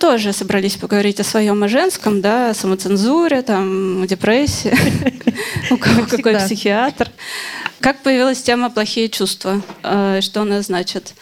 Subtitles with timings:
[0.00, 4.74] тоже собрались поговорить о своем, о женском, да, о самоцензуре, там, о депрессии,
[5.70, 7.10] у кого какой психиатр.
[7.80, 9.62] Как появилась тема «плохие чувства»?
[9.82, 11.14] Э, что она значит?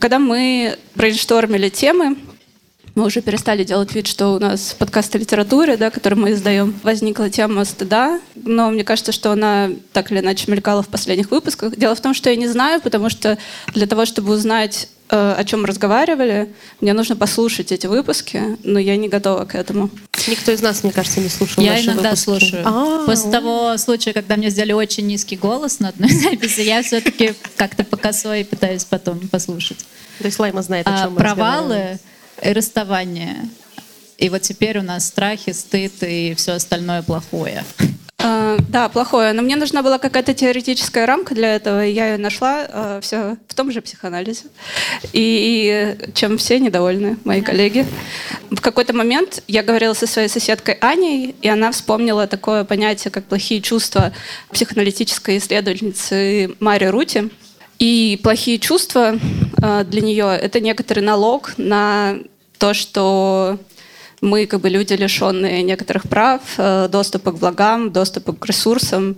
[0.00, 2.16] Когда мы брейнштормили темы,
[2.94, 6.78] мы уже перестали делать вид, что у нас подкаст о литературе, да, который мы издаем.
[6.82, 11.76] Возникла тема стыда, но мне кажется, что она так или иначе мелькала в последних выпусках.
[11.76, 13.36] Дело в том, что я не знаю, потому что
[13.74, 19.08] для того, чтобы узнать, о чем разговаривали, мне нужно послушать эти выпуски, но я не
[19.08, 19.90] готова к этому.
[20.26, 22.24] Никто из нас, мне кажется, не слушал Я иногда выпуски.
[22.24, 22.66] слушаю.
[22.66, 23.06] А-а-а.
[23.06, 27.84] После того случая, когда мне сделали очень низкий голос на одной записи, я все-таки как-то
[27.84, 29.84] по косой пытаюсь потом послушать.
[30.18, 31.98] То есть Лайма знает, о чем а, мы Провалы
[32.42, 33.48] и расставание.
[34.16, 37.64] И вот теперь у нас страхи, стыд и все остальное плохое.
[38.24, 39.32] Uh, да, плохое.
[39.34, 43.36] Но мне нужна была какая-то теоретическая рамка для этого, и я ее нашла а, все
[43.46, 44.46] в том же психоанализе.
[45.12, 47.86] И, и чем все недовольны, мои коллеги.
[48.50, 53.26] В какой-то момент я говорила со своей соседкой Аней, и она вспомнила такое понятие, как
[53.26, 54.12] плохие чувства
[54.50, 57.30] психоаналитической исследовательницы Мари Рути.
[57.78, 59.18] И плохие чувства
[59.62, 62.16] э, для нее это некоторый налог на
[62.58, 63.58] то, что
[64.24, 69.16] мы как бы люди, лишенные некоторых прав, э, доступа к благам, доступа к ресурсам.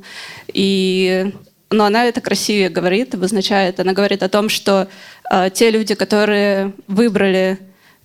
[0.49, 1.33] И
[1.71, 3.81] но она это красивее говорит, обозначает.
[3.81, 4.89] Она говорит о том, что
[5.31, 7.59] э, те люди, которые выбрали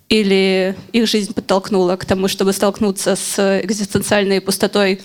[0.08, 5.00] или их жизнь подтолкнула к тому, чтобы столкнуться с экзистенциальной пустотой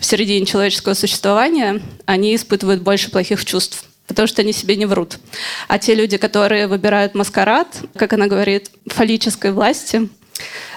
[0.00, 5.18] в середине человеческого существования, они испытывают больше плохих чувств потому что они себе не врут.
[5.68, 10.08] А те люди, которые выбирают маскарад, как она говорит, фаллической власти,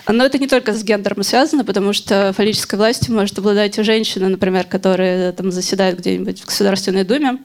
[0.07, 4.65] но это не только с гендером связано, потому что фаллической властью может обладать женщина, например,
[4.65, 7.37] которая там заседает где-нибудь в Государственной Думе.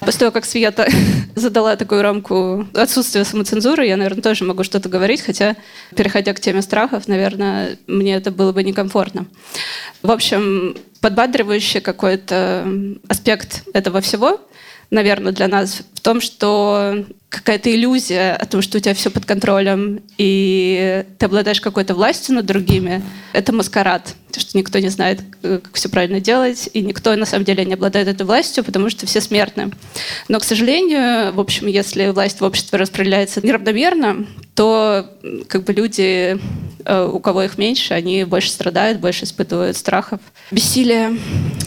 [0.00, 0.88] После того, как Света
[1.36, 5.56] задала такую рамку отсутствия самоцензуры, я, наверное, тоже могу что-то говорить, хотя,
[5.94, 9.26] переходя к теме страхов, наверное, мне это было бы некомфортно.
[10.02, 12.66] В общем, подбадривающий какой-то
[13.08, 14.40] аспект этого всего—
[14.92, 19.24] наверное, для нас в том, что какая-то иллюзия о том, что у тебя все под
[19.24, 24.14] контролем, и ты обладаешь какой-то властью над другими, это маскарад.
[24.26, 27.74] Потому что никто не знает, как все правильно делать, и никто на самом деле не
[27.74, 29.70] обладает этой властью, потому что все смертны.
[30.28, 35.10] Но, к сожалению, в общем, если власть в обществе распределяется неравномерно, то
[35.48, 36.38] как бы люди,
[36.84, 40.20] э, у кого их меньше, они больше страдают, больше испытывают страхов,
[40.50, 41.16] бессилия,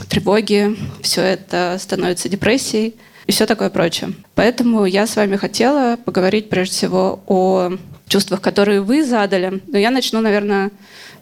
[0.10, 0.78] тревоги.
[1.02, 2.94] Все это становится депрессией
[3.28, 4.14] и все такое прочее.
[4.36, 7.72] Поэтому я с вами хотела поговорить прежде всего о
[8.08, 9.62] чувствах, которые вы задали.
[9.68, 10.72] Но я начну, наверное,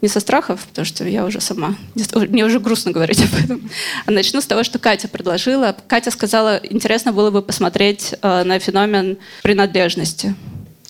[0.02, 1.76] не со страхов, потому что я уже сама,
[2.14, 3.70] мне уже грустно говорить об этом,
[4.06, 5.76] а начну с того, что Катя предложила.
[5.88, 10.36] Катя сказала, интересно было бы посмотреть э, на феномен принадлежности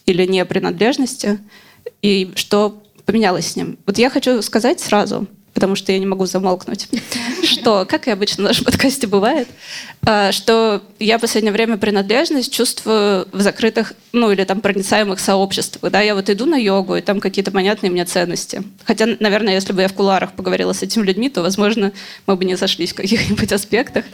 [0.07, 1.39] или не принадлежности,
[2.01, 3.77] и что поменялось с ним.
[3.85, 6.87] Вот я хочу сказать сразу, потому что я не могу замолкнуть,
[7.43, 9.47] что, как и обычно в нашем подкасте бывает,
[10.05, 15.91] а, что я в последнее время принадлежность чувствую в закрытых, ну или там проницаемых сообществах.
[15.91, 18.63] Да, я вот иду на йогу, и там какие-то понятные мне ценности.
[18.83, 21.91] Хотя, наверное, если бы я в куларах поговорила с этими людьми, то, возможно,
[22.25, 24.05] мы бы не сошлись в каких-нибудь аспектах.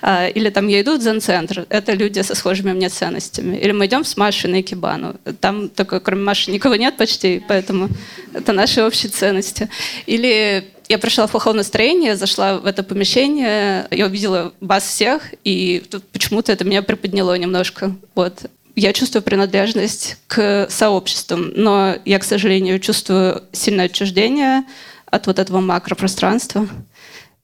[0.00, 3.56] А, или там я иду в дзен-центр, это люди со схожими мне ценностями.
[3.56, 7.88] Или мы идем с Машей на Икебану, там только кроме Маши никого нет почти, поэтому
[8.32, 9.68] это наши общие ценности.
[10.06, 15.84] Или я пришла в плохом настроении, зашла в это помещение, я увидела вас всех, и
[15.90, 17.94] тут почему-то это меня приподняло немножко.
[18.14, 18.46] Вот.
[18.74, 24.64] Я чувствую принадлежность к сообществам, но я, к сожалению, чувствую сильное отчуждение
[25.06, 26.68] от вот этого макропространства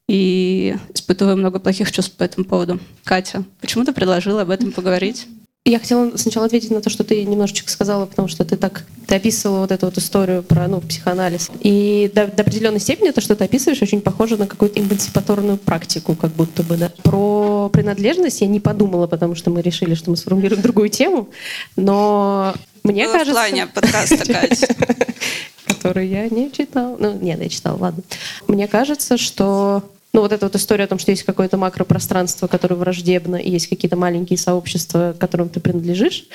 [0.09, 2.81] и испытываю много плохих чувств по этому поводу.
[3.05, 5.27] Катя, почему ты предложила об этом поговорить?
[5.65, 9.15] Я хотела сначала ответить на то, что ты немножечко сказала, потому что ты так ты
[9.15, 11.51] описывала вот эту вот историю про ну, психоанализ.
[11.61, 16.17] И до, до определенной степени то, что ты описываешь, очень похоже на какую-то эмансипаторную практику,
[16.17, 16.77] как будто бы.
[16.77, 16.91] Да.
[17.05, 21.29] Про принадлежность я не подумала, потому что мы решили, что мы сформулируем другую тему.
[21.77, 23.33] Но мне ну, кажется...
[23.33, 24.67] В плане подкаста, Катя.
[25.67, 26.97] Который я не читала.
[26.99, 28.03] Ну, нет, я читала, ладно.
[28.49, 32.75] Мне кажется, что ну, вот эта вот история о том, что есть какое-то макропространство, которое
[32.75, 36.27] враждебно, и есть какие-то маленькие сообщества, которым ты принадлежишь,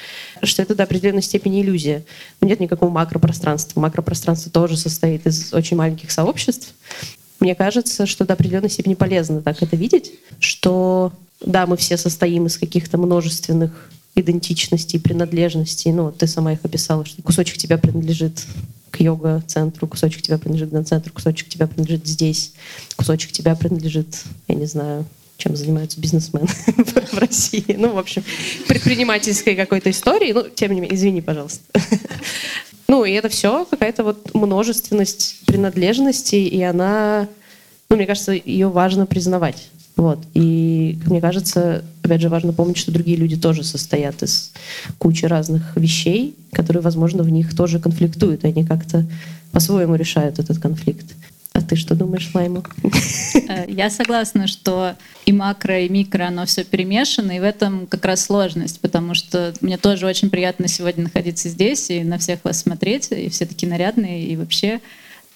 [0.41, 2.03] что это до определенной степени иллюзия.
[2.41, 3.79] Но нет никакого макропространства.
[3.79, 6.73] Макропространство тоже состоит из очень маленьких сообществ.
[7.39, 12.47] Мне кажется, что до определенной степени полезно так это видеть, что да, мы все состоим
[12.47, 15.91] из каких-то множественных идентичностей, принадлежностей.
[15.91, 18.43] Ну, ты сама их описала, что кусочек тебя принадлежит
[18.91, 22.53] к йога-центру, кусочек тебя принадлежит на центр, кусочек тебя принадлежит здесь,
[22.95, 25.05] кусочек тебя принадлежит, я не знаю,
[25.37, 26.47] чем занимаются бизнесмены
[27.11, 27.75] в России.
[27.77, 28.23] Ну, в общем,
[28.67, 30.31] предпринимательской какой-то истории.
[30.33, 31.63] Ну, тем не менее, извини, пожалуйста.
[32.89, 37.27] Ну, и это все какая-то вот множественность принадлежностей, и она,
[37.89, 39.67] ну, мне кажется, ее важно признавать.
[39.97, 40.19] Вот.
[40.35, 44.53] И, мне кажется, опять же, важно помнить, что другие люди тоже состоят из
[44.99, 49.05] кучи разных вещей, которые, возможно, в них тоже конфликтуют, и они как-то
[49.51, 51.15] по-своему решают этот конфликт.
[51.53, 52.61] А ты что думаешь, Лайма?
[53.49, 54.93] Э, я согласна, что
[55.25, 59.55] и макро, и микро, оно все перемешано, и в этом как раз сложность, потому что
[59.61, 63.67] мне тоже очень приятно сегодня находиться здесь и на всех вас смотреть, и все такие
[63.67, 64.79] нарядные, и вообще.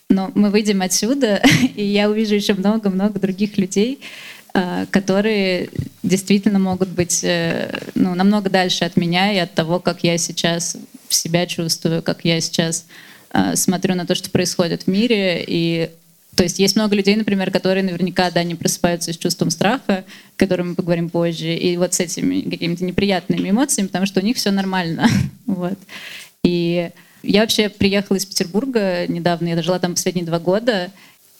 [0.10, 1.42] Но мы выйдем отсюда,
[1.75, 4.00] и я увижу еще много-много других людей,
[4.53, 5.69] которые
[6.03, 10.75] действительно могут быть э, ну, намного дальше от меня и от того, как я сейчас
[11.07, 12.86] себя чувствую, как я сейчас
[13.53, 15.89] смотрю на то, что происходит в мире, и
[16.36, 20.06] то есть есть много людей, например, которые наверняка, да, не просыпаются с чувством страха,
[20.36, 24.24] о котором мы поговорим позже, и вот с этими какими-то неприятными эмоциями, потому что у
[24.24, 25.07] них все нормально.
[25.45, 25.77] вот.
[26.44, 26.89] И
[27.24, 30.89] я вообще приехала из Петербурга недавно, я жила там последние два года,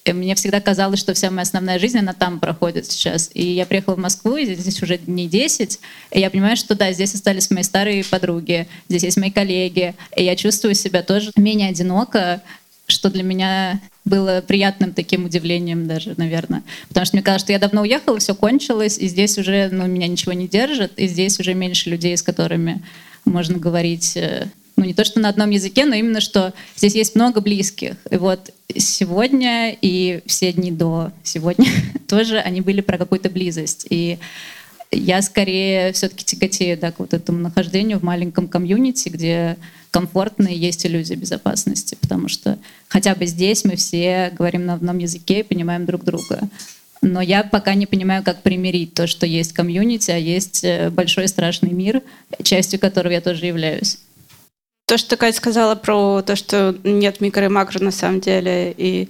[0.04, 3.30] и мне всегда казалось, что вся моя основная жизнь, она там проходит сейчас.
[3.34, 5.80] И я приехала в Москву, и здесь уже дней 10,
[6.12, 10.24] и я понимаю, что да, здесь остались мои старые подруги, здесь есть мои коллеги, и
[10.24, 12.42] я чувствую себя тоже менее одиноко,
[12.88, 16.64] что для меня было приятным таким удивлением даже, наверное.
[16.88, 20.08] Потому что мне казалось, что я давно уехала, все кончилось, и здесь уже ну, меня
[20.08, 22.82] ничего не держит, и здесь уже меньше людей, с которыми
[23.24, 27.16] можно говорить э, ну не то, что на одном языке, но именно, что здесь есть
[27.16, 27.96] много близких.
[28.10, 31.70] И вот сегодня и все дни до сегодня
[32.08, 33.86] тоже они были про какую-то близость.
[33.90, 34.18] И
[34.92, 39.58] я скорее все-таки тяготею да, к вот этому нахождению в маленьком комьюнити, где
[39.90, 42.58] комфортно и есть иллюзия безопасности, потому что
[42.88, 46.50] хотя бы здесь мы все говорим на одном языке и понимаем друг друга.
[47.02, 51.28] Но я пока не понимаю, как примирить то, что есть комьюнити, а есть э, большой
[51.28, 52.04] страшный мир,
[52.44, 53.98] частью которого я тоже являюсь.
[54.92, 59.08] То, что Катя сказала про то, что нет микро и макро на самом деле, и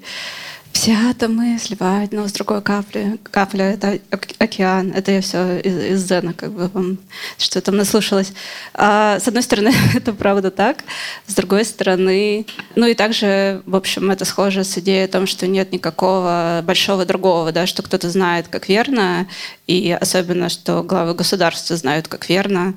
[0.73, 3.19] все атомы сливают одну с другой капли.
[3.31, 3.99] Капля— это
[4.37, 4.93] океан.
[4.95, 6.97] Это я все из, из Зена, как бы
[7.37, 8.31] что там наслушалась.
[8.73, 10.83] А, с одной стороны, это правда так.
[11.25, 12.45] С другой стороны,
[12.75, 17.05] ну и также, в общем, это схоже с идеей о том, что нет никакого большого
[17.05, 19.27] другого, да, что кто-то знает, как верно,
[19.67, 22.75] и особенно, что главы государства знают, как верно.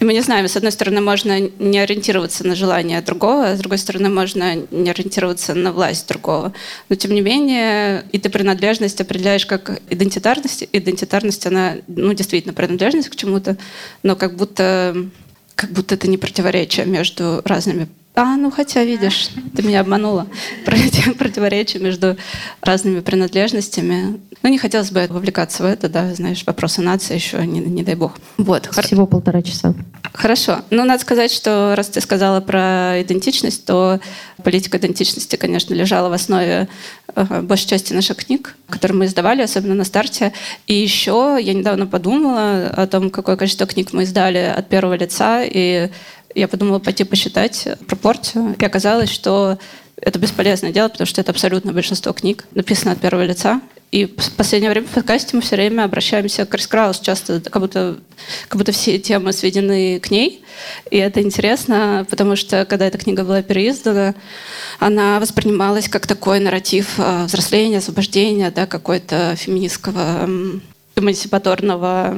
[0.00, 3.78] Мы не знаем, с одной стороны, можно не ориентироваться на желание другого, а с другой
[3.78, 6.52] стороны, можно не ориентироваться на власть другого.
[6.88, 10.68] Но, тем не менее, и ты принадлежность определяешь как идентитарность.
[10.72, 13.56] Идентитарность, она, ну, действительно, принадлежность к чему-то,
[14.02, 14.96] но как будто,
[15.54, 20.26] как будто это не противоречие между разными а, ну хотя, видишь, ты меня обманула.
[21.18, 22.16] Противоречие между
[22.60, 24.20] разными принадлежностями.
[24.42, 27.94] Ну, не хотелось бы вовлекаться в это, да, знаешь, вопросы нации еще, не, не дай
[27.94, 28.18] бог.
[28.36, 28.68] Вот.
[28.84, 29.74] Всего полтора часа.
[30.12, 30.58] Хорошо.
[30.68, 33.98] Ну, надо сказать, что раз ты сказала про идентичность, то
[34.42, 36.68] политика идентичности, конечно, лежала в основе
[37.14, 40.34] э, большей части наших книг, которые мы издавали, особенно на старте.
[40.66, 45.42] И еще я недавно подумала о том, какое количество книг мы издали от первого лица,
[45.44, 45.88] и
[46.34, 49.58] я подумала пойти посчитать пропорцию, и оказалось, что
[49.96, 53.60] это бесполезное дело, потому что это абсолютно большинство книг написано от первого лица.
[53.92, 57.60] И в последнее время в подкасте мы все время обращаемся к Крис Краус, часто как
[57.60, 57.98] будто,
[58.48, 60.42] как будто все темы сведены к ней.
[60.90, 64.14] И это интересно, потому что когда эта книга была переиздана,
[64.78, 70.26] она воспринималась как такой нарратив э, взросления, освобождения, да, какой-то феминистского
[70.96, 72.16] эмансипаторного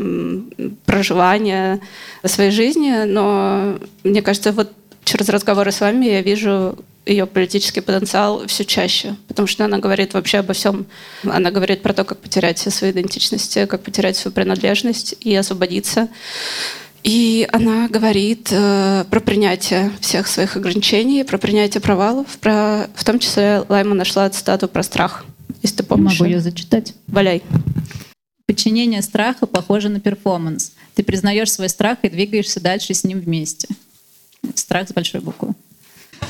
[0.85, 1.81] проживания
[2.25, 4.73] своей жизни, но мне кажется, вот
[5.05, 6.77] через разговоры с вами я вижу
[7.07, 10.87] ее политический потенциал все чаще, потому что она говорит вообще обо всем.
[11.23, 16.09] Она говорит про то, как потерять все свои идентичности, как потерять свою принадлежность и освободиться.
[17.03, 23.19] И она говорит э, про принятие всех своих ограничений, про принятие провалов, про, в том
[23.19, 25.27] числе Лайма нашла цитату про страх,
[25.63, 26.19] если ты помнишь.
[26.19, 26.95] Могу ее зачитать.
[27.07, 27.43] Валяй.
[28.55, 30.75] Подчинение страха похоже на перформанс.
[30.95, 33.67] Ты признаешь свой страх и двигаешься дальше с ним вместе.
[34.55, 35.55] Страх с большой буквы.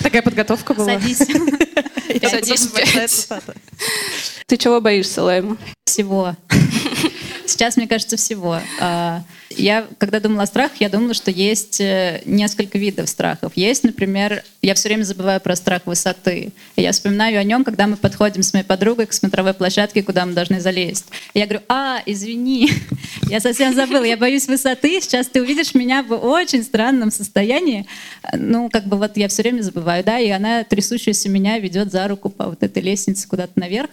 [0.02, 0.99] Такая подготовка была.
[0.99, 1.19] Садись.
[2.23, 3.28] Садись.
[4.47, 5.59] Ты чего боишься, Лайма?
[5.85, 6.35] Всего.
[7.47, 8.59] Сейчас, мне кажется, всего.
[8.81, 13.53] А, я, когда думала о страхах, я думала, что есть э, несколько видов страхов.
[13.55, 16.53] Есть, например, я все время забываю про страх высоты.
[16.77, 20.33] Я вспоминаю о нем, когда мы подходим с моей подругой к смотровой площадке, куда мы
[20.33, 21.07] должны залезть.
[21.35, 22.71] Я говорю, а, извини,
[23.29, 27.87] я совсем забыла, я боюсь высоты, сейчас ты увидишь меня в очень странном состоянии.
[28.33, 32.09] Ну, как бы вот я все время забываю, да, и она, трясущаяся меня, ведет за
[32.09, 33.91] руку по вот этой лестнице куда-то наверх.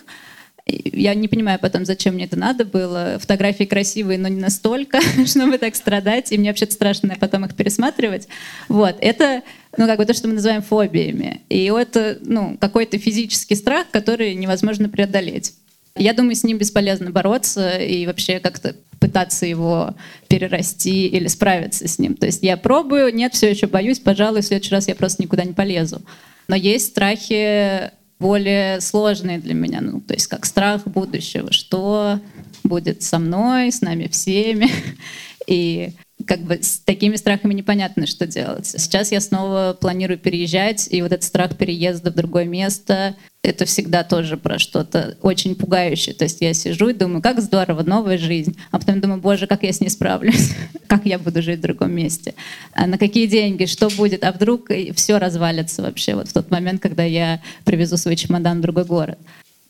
[0.94, 3.18] Я не понимаю потом, зачем мне это надо было.
[3.20, 6.32] Фотографии красивые, но не настолько, чтобы так страдать.
[6.32, 8.28] И мне вообще страшно потом их пересматривать.
[8.70, 8.96] Вот.
[9.00, 9.44] Это
[9.78, 11.42] ну, как бы то, что мы называем фобиями.
[11.50, 15.54] И это, ну, какой-то физический страх, который невозможно преодолеть.
[15.96, 19.96] Я думаю, с ним бесполезно бороться и вообще как-то пытаться его
[20.28, 22.16] перерасти или справиться с ним.
[22.16, 25.44] То есть я пробую, нет, все еще боюсь, пожалуй, в следующий раз я просто никуда
[25.44, 26.02] не полезу.
[26.48, 32.20] Но есть страхи более сложные для меня, ну, то есть как страх будущего, что
[32.64, 34.70] будет со мной, с нами всеми.
[35.48, 35.94] И
[36.26, 38.66] как бы с такими страхами непонятно, что делать.
[38.66, 44.04] Сейчас я снова планирую переезжать, и вот этот страх переезда в другое место, это всегда
[44.04, 46.14] тоже про что-то очень пугающее.
[46.14, 48.56] То есть я сижу и думаю, как здорово, новая жизнь.
[48.70, 50.52] А потом думаю, боже, как я с ней справлюсь?
[50.88, 52.36] как я буду жить в другом месте?
[52.74, 53.66] А на какие деньги?
[53.66, 54.24] Что будет?
[54.24, 58.62] А вдруг все развалится вообще вот в тот момент, когда я привезу свой чемодан в
[58.62, 59.18] другой город?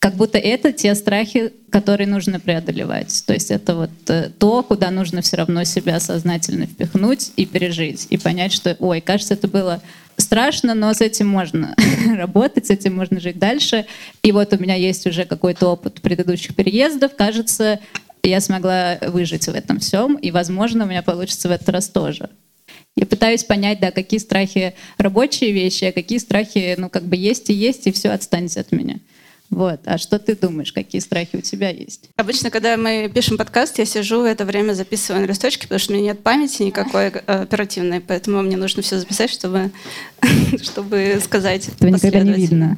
[0.01, 3.24] Как будто это те страхи, которые нужно преодолевать.
[3.27, 8.08] То есть это вот э, то, куда нужно все равно себя сознательно впихнуть и пережить,
[8.10, 9.79] и понять, что, ой, кажется, это было
[10.17, 11.75] страшно, но с этим можно
[12.15, 13.86] работать, с этим можно жить дальше.
[14.24, 17.15] И вот у меня есть уже какой-то опыт предыдущих переездов.
[17.15, 17.79] Кажется,
[18.24, 22.31] я смогла выжить в этом всем, и, возможно, у меня получится в этот раз тоже.
[22.96, 27.51] Я пытаюсь понять, да, какие страхи рабочие вещи, а какие страхи, ну, как бы есть
[27.51, 28.96] и есть, и все, отстаньте от меня.
[29.51, 29.81] Вот.
[29.86, 32.10] А что ты думаешь, какие страхи у тебя есть?
[32.15, 35.91] Обычно, когда мы пишем подкаст, я сижу в это время записываю на листочке, потому что
[35.91, 39.72] у меня нет памяти никакой э, оперативной, поэтому мне нужно все записать, чтобы,
[40.62, 42.77] чтобы сказать Этого никогда не видно.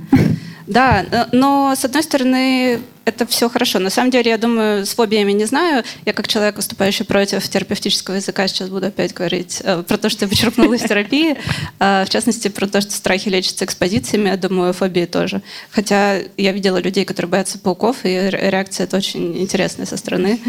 [0.68, 3.80] Да, э, но с одной стороны, это все хорошо.
[3.80, 5.84] На самом деле, я думаю, с фобиями не знаю.
[6.06, 10.26] Я как человек, выступающий против терапевтического языка, сейчас буду опять говорить э, про то, что
[10.26, 11.36] я почерпнула из терапии.
[11.80, 14.30] Э, в частности, про то, что страхи лечатся экспозициями.
[14.30, 15.42] Я думаю, фобии тоже.
[15.72, 20.40] Хотя я видела людей, которые боятся пауков, и реакция это очень интересная со стороны.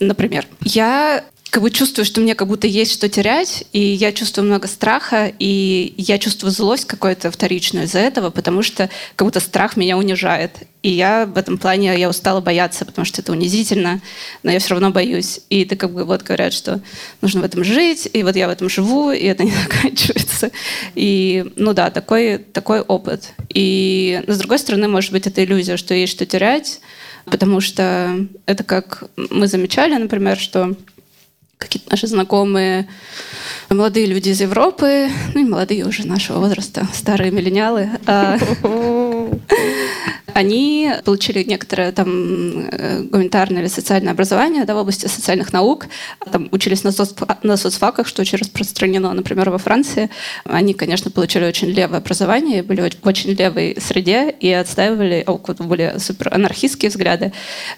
[0.00, 4.46] Например, я как бы чувствую, что мне как будто есть что терять, и я чувствую
[4.46, 9.76] много страха, и я чувствую злость какую-то вторичную из-за этого, потому что как будто страх
[9.76, 10.52] меня унижает.
[10.82, 14.00] И я в этом плане, я устала бояться, потому что это унизительно,
[14.42, 15.40] но я все равно боюсь.
[15.50, 16.80] И ты как бы вот говорят, что
[17.20, 20.52] нужно в этом жить, и вот я в этом живу, и это не заканчивается.
[20.94, 23.34] И, ну да, такой, такой опыт.
[23.52, 26.80] И с другой стороны, может быть, это иллюзия, что есть что терять,
[27.26, 30.74] потому что это как мы замечали, например, что
[31.62, 32.88] какие-то наши знакомые
[33.68, 38.38] молодые люди из Европы, ну и молодые уже нашего возраста, старые миллениалы, а,
[40.34, 45.86] они получили некоторое там э, гуманитарное или социальное образование да, в области социальных наук,
[46.30, 47.12] там учились на, соц,
[47.42, 50.10] на соцфаках, что очень распространено, например, во Франции.
[50.44, 55.24] Они, конечно, получили очень левое образование, были в очень левой среде и отстаивали
[55.58, 57.32] более супер анархистские взгляды,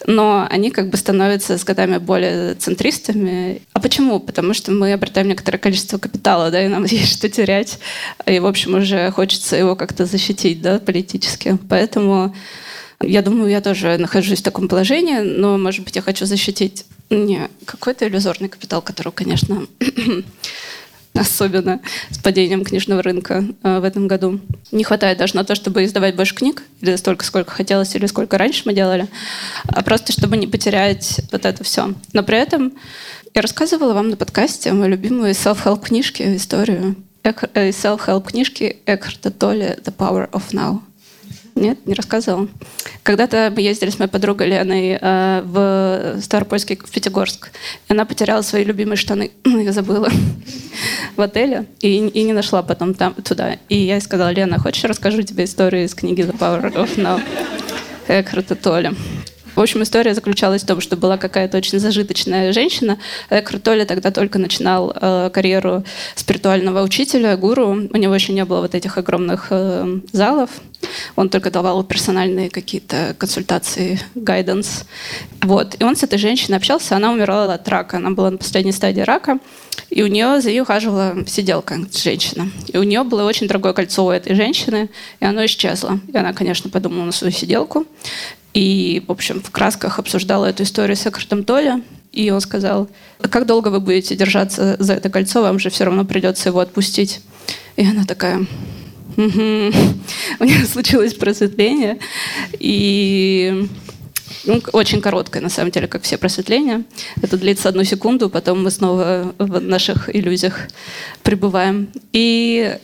[0.07, 3.63] но они как бы становятся с годами более центристами.
[3.73, 4.21] А почему?
[4.21, 7.79] Потому что мы обретаем некоторое количество капитала, да, и нам есть что терять,
[8.27, 11.59] и, в общем, уже хочется его как-то защитить, да, политически.
[11.69, 12.35] Поэтому
[13.07, 17.49] я думаю, я тоже нахожусь в таком положении, но, может быть, я хочу защитить не
[17.65, 19.67] какой-то иллюзорный капитал, который, конечно,
[21.15, 21.81] особенно
[22.11, 24.41] с падением книжного рынка э, в этом году.
[24.73, 28.37] Не хватает даже на то, чтобы издавать больше книг, или столько, сколько хотелось, или сколько
[28.39, 29.07] раньше мы делали,
[29.69, 31.95] а просто чтобы не потерять вот это все.
[32.13, 32.73] Но при этом
[33.35, 37.31] я рассказывала вам на подкасте мою любимую self-help книжки, историю э,
[37.71, 40.81] self-help книжки Экхарта Толли «The Power of Now».
[41.55, 42.49] Нет, не рассказывала.
[43.03, 47.51] Когда-то мы ездили с моей подругой Леной э, в Старопольский, в Пятигорск.
[47.89, 49.31] Она потеряла свои любимые штаны.
[49.45, 50.11] Я забыла.
[51.17, 51.67] в отеле.
[51.81, 53.57] И, и не нашла потом там, туда.
[53.69, 57.21] И я ей сказала, Лена, хочешь, расскажу тебе историю из книги «The Power of Now»
[58.09, 58.93] Экхарта Толли.
[59.55, 62.99] В общем, история заключалась в том, что была какая-то очень зажиточная женщина.
[63.31, 65.85] Экхарт Толли тогда только начинал э, карьеру
[66.17, 67.69] спиритуального учителя, гуру.
[67.69, 70.51] У него еще не было вот этих огромных э, залов.
[71.17, 74.85] Он только давал персональные какие-то консультации, гайденс.
[75.43, 75.77] Вот.
[75.79, 77.99] И он с этой женщиной общался, она умирала от рака.
[77.99, 79.39] Она была на последней стадии рака.
[79.91, 82.51] И у нее за ней ухаживала сиделка, женщина.
[82.67, 86.01] И у нее было очень дорогое кольцо у этой женщины, и оно исчезло.
[86.13, 87.87] И она, конечно, подумала на свою сиделку.
[88.55, 91.83] И, в общем, в красках обсуждала эту историю с Экхартом Толли.
[92.13, 92.89] И он сказал,
[93.21, 97.21] как долго вы будете держаться за это кольцо, вам же все равно придется его отпустить.
[97.77, 98.47] И она такая,
[99.17, 101.99] у нее случилось просветление.
[102.61, 103.69] И
[104.45, 106.85] ну, очень короткое, на самом деле, как все просветления.
[107.21, 110.69] Это длится одну секунду, потом мы снова в наших иллюзиях
[111.25, 111.89] пребываем.
[112.13, 112.79] И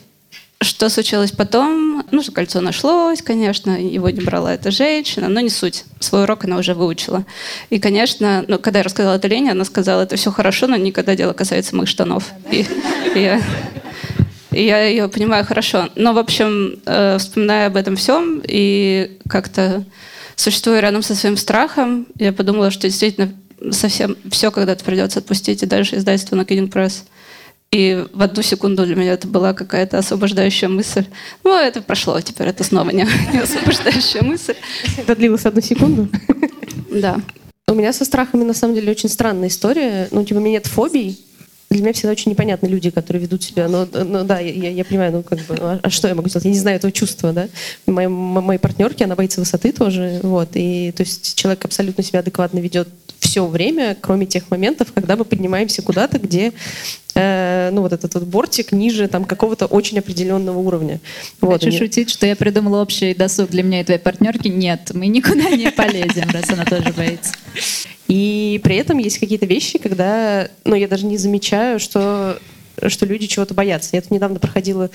[0.62, 2.04] что случилось потом?
[2.10, 5.84] Ну, кольцо нашлось, конечно, его не брала эта женщина, но не суть.
[6.00, 7.24] Свой урок она уже выучила.
[7.70, 11.16] И, конечно, ну, когда я рассказала это Лене, она сказала, это все хорошо, но никогда
[11.16, 12.32] дело касается моих штанов.
[12.50, 12.66] И,
[13.14, 13.40] и я
[14.52, 15.88] И я ее понимаю хорошо.
[15.94, 19.84] Но, в общем, э, вспоминая об этом всем и как-то
[20.36, 23.32] существуя рядом со своим страхом, я подумала, что действительно
[23.70, 27.04] совсем все когда-то придется отпустить, и дальше издательство на Пресс.
[27.72, 31.04] И в одну секунду для меня это была какая-то освобождающая мысль.
[31.44, 34.56] Ну, это прошло, теперь это снова не, не освобождающая мысль.
[34.96, 36.08] Это длилось одну секунду?
[36.90, 37.20] Да.
[37.68, 40.08] У меня со страхами, на самом деле, очень странная история.
[40.10, 41.20] Ну, типа, у меня нет фобий,
[41.70, 43.68] для меня всегда очень непонятны люди, которые ведут себя.
[43.68, 46.46] Но, ну да, я, я понимаю, ну как бы, а, а что я могу сделать?
[46.46, 47.48] Я не знаю этого чувства, да.
[47.86, 50.48] Моей, моей партнерки, она боится высоты тоже, вот.
[50.54, 52.88] И то есть человек абсолютно себя адекватно ведет
[53.20, 56.52] все время, кроме тех моментов, когда мы поднимаемся куда-то, где
[57.20, 61.00] э, ну вот этот вот бортик ниже там какого-то очень определенного уровня.
[61.40, 64.48] Вот, Хочу шутить, что я придумала общий досуг для меня и твоей партнерки.
[64.48, 67.32] Нет, мы никуда не полезем, раз она тоже боится.
[68.08, 72.40] И при этом есть какие-то вещи, когда, ну, я даже не замечаю, что,
[72.88, 73.90] что люди чего-то боятся.
[73.92, 74.90] Я тут недавно проходила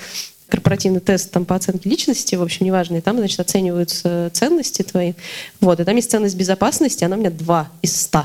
[0.48, 5.14] корпоративный тест там, по оценке личности, в общем, неважно, и там, значит, оцениваются ценности твои.
[5.60, 8.24] Вот, и там есть ценность безопасности, она у меня 2 из 100.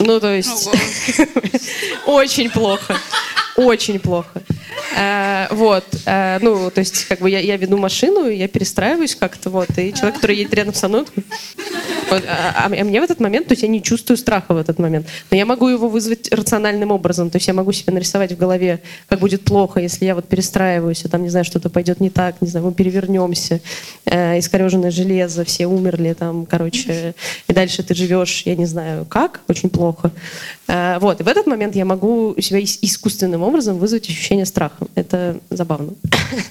[0.00, 0.68] Ну, то есть,
[2.06, 2.96] очень плохо.
[3.56, 4.40] Очень плохо.
[4.96, 5.84] Э, вот.
[6.06, 9.92] Э, ну, то есть, как бы я, я веду машину, я перестраиваюсь как-то, вот, и
[9.92, 11.04] человек, который едет рядом со мной,
[12.10, 14.56] вот, а, а, а мне в этот момент, то есть я не чувствую страха в
[14.56, 18.32] этот момент, но я могу его вызвать рациональным образом, то есть я могу себе нарисовать
[18.32, 22.00] в голове, как будет плохо, если я вот перестраиваюсь, а там, не знаю, что-то пойдет
[22.00, 23.60] не так, не знаю, мы перевернемся,
[24.04, 27.14] э, искореженное железо, все умерли, там, короче,
[27.48, 29.87] и дальше ты живешь, я не знаю как, очень плохо.
[30.66, 34.86] Э, вот, и в этот момент я могу у себя искусственным образом вызвать ощущение страха.
[34.94, 35.94] Это забавно.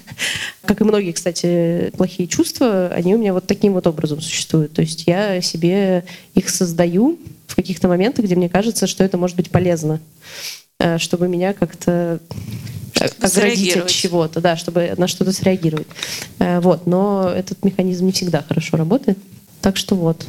[0.64, 4.72] Как и многие, кстати, плохие чувства, они у меня вот таким вот образом существуют.
[4.72, 9.36] То есть я себе их создаю в каких-то моментах, где мне кажется, что это может
[9.36, 10.00] быть полезно,
[10.78, 12.20] э, чтобы меня как-то
[13.20, 15.86] оградить от чего-то, да, чтобы на что-то среагировать.
[16.38, 19.18] Э, вот, но этот механизм не всегда хорошо работает.
[19.60, 20.24] Так что вот.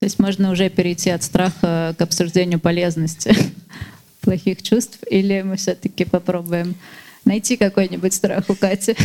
[0.00, 3.34] То есть можно уже перейти от страха к обсуждению полезности
[4.20, 6.76] плохих чувств, или мы все-таки попробуем
[7.24, 8.96] найти какой-нибудь страх у Кати?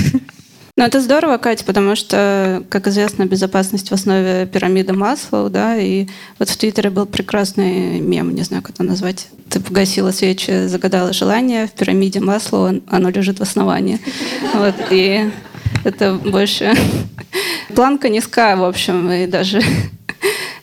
[0.75, 6.07] Ну, это здорово, Катя, потому что, как известно, безопасность в основе пирамиды Маслоу, да, и
[6.39, 9.27] вот в Твиттере был прекрасный мем, не знаю, как это назвать.
[9.49, 13.99] Ты погасила свечи, загадала желание, в пирамиде Маслоу оно лежит в основании.
[14.55, 15.29] Вот, и
[15.83, 16.73] это больше
[17.75, 19.61] планка низка, в общем, и даже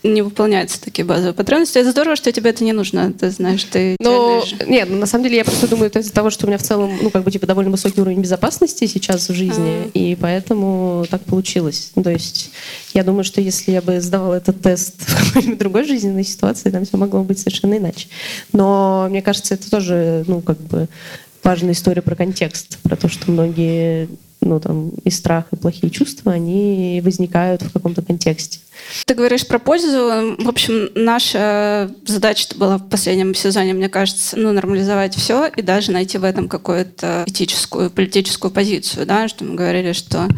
[0.02, 1.78] не выполняются такие базовые потребности.
[1.78, 3.96] Это здорово, что тебе это не нужно, ты знаешь, ты...
[4.00, 6.58] Ну, нет, ну, на самом деле я просто думаю, это из-за того, что у меня
[6.58, 9.90] в целом, ну, как бы, типа, довольно высокий уровень безопасности сейчас в жизни, а.
[9.92, 11.92] и поэтому так получилось.
[11.96, 12.50] Ну, то есть
[12.94, 16.84] я думаю, что если я бы сдавала этот тест в какой-нибудь другой жизненной ситуации, там
[16.84, 18.08] все могло быть совершенно иначе.
[18.52, 20.88] Но мне кажется, это тоже, ну, как бы
[21.42, 24.08] важная история про контекст, про то, что многие
[24.40, 28.60] ну, там, и страх, и плохие чувства, они возникают в каком-то контексте.
[29.04, 30.36] Ты говоришь про пользу.
[30.38, 35.92] В общем, наша задача была в последнем сезоне, мне кажется, ну, нормализовать все и даже
[35.92, 40.28] найти в этом какую-то этическую, политическую позицию, да, что мы говорили, что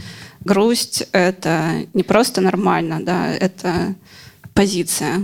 [0.40, 3.94] грусть— это не просто нормально, да, это
[4.54, 5.20] позиция,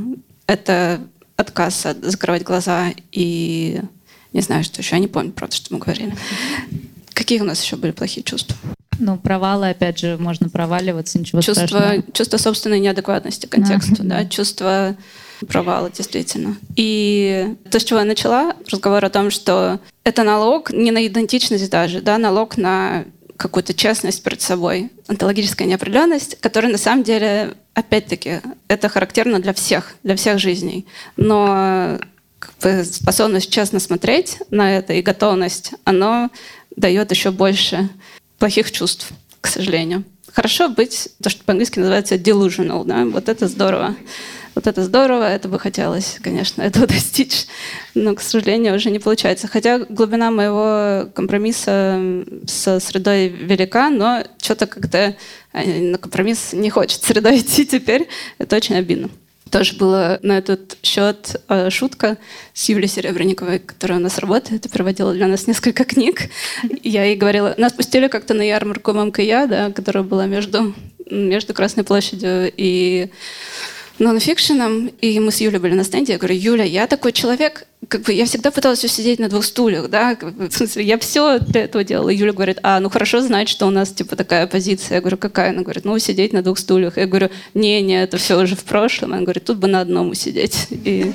[0.46, 1.00] это
[1.36, 3.80] отказ от закрывать глаза и
[4.32, 6.14] не знаю, что еще, я не помню, правда, что мы говорили.
[7.18, 8.56] Какие у нас еще были плохие чувства?
[9.00, 12.04] Ну, провалы, опять же, можно проваливаться, ничего чувство, страшного.
[12.12, 14.96] Чувство собственной неадекватности контексту, а, да, чувство
[15.48, 16.56] провала, действительно.
[16.76, 21.68] И то, с чего я начала, разговор о том, что это налог не на идентичность
[21.68, 23.04] даже, да, налог на
[23.36, 29.96] какую-то честность перед собой, онтологическая неопределенность, которая на самом деле, опять-таки, это характерно для всех,
[30.04, 30.86] для всех жизней.
[31.16, 31.98] Но
[32.84, 36.30] способность честно смотреть на это и готовность, оно
[36.76, 37.88] дает еще больше
[38.38, 40.04] плохих чувств, к сожалению.
[40.32, 43.96] Хорошо быть, то, что по-английски называется delusional, да, вот это здорово.
[44.54, 47.46] Вот это здорово, это бы хотелось, конечно, этого достичь,
[47.94, 49.46] но, к сожалению, уже не получается.
[49.46, 55.16] Хотя глубина моего компромисса со средой велика, но что-то как-то
[55.52, 58.08] э, на компромисс не хочет средой идти теперь.
[58.38, 59.10] Это очень обидно.
[59.50, 62.18] Тоже была на этот счет э, шутка
[62.52, 66.28] с Юлей Серебренниковой, которая у нас работает и проводила для нас несколько книг.
[66.82, 70.74] Я ей говорила, нас пустили как-то на ярмарку МКЯ, да, которая была между,
[71.10, 73.10] между Красной площадью и
[73.98, 78.02] нонфикшеном, и мы с Юлей были на стенде, я говорю, Юля, я такой человек, как
[78.02, 81.84] бы я всегда пыталась сидеть на двух стульях, да, в смысле, я все для этого
[81.84, 82.10] делала.
[82.10, 84.96] Юля говорит, а, ну хорошо знать, что у нас типа такая позиция.
[84.96, 85.50] Я говорю, какая?
[85.50, 86.96] Она говорит, ну сидеть на двух стульях.
[86.96, 89.12] Я говорю, не, не, это все уже в прошлом.
[89.12, 90.68] Она говорит, тут бы на одном сидеть.
[90.70, 91.12] И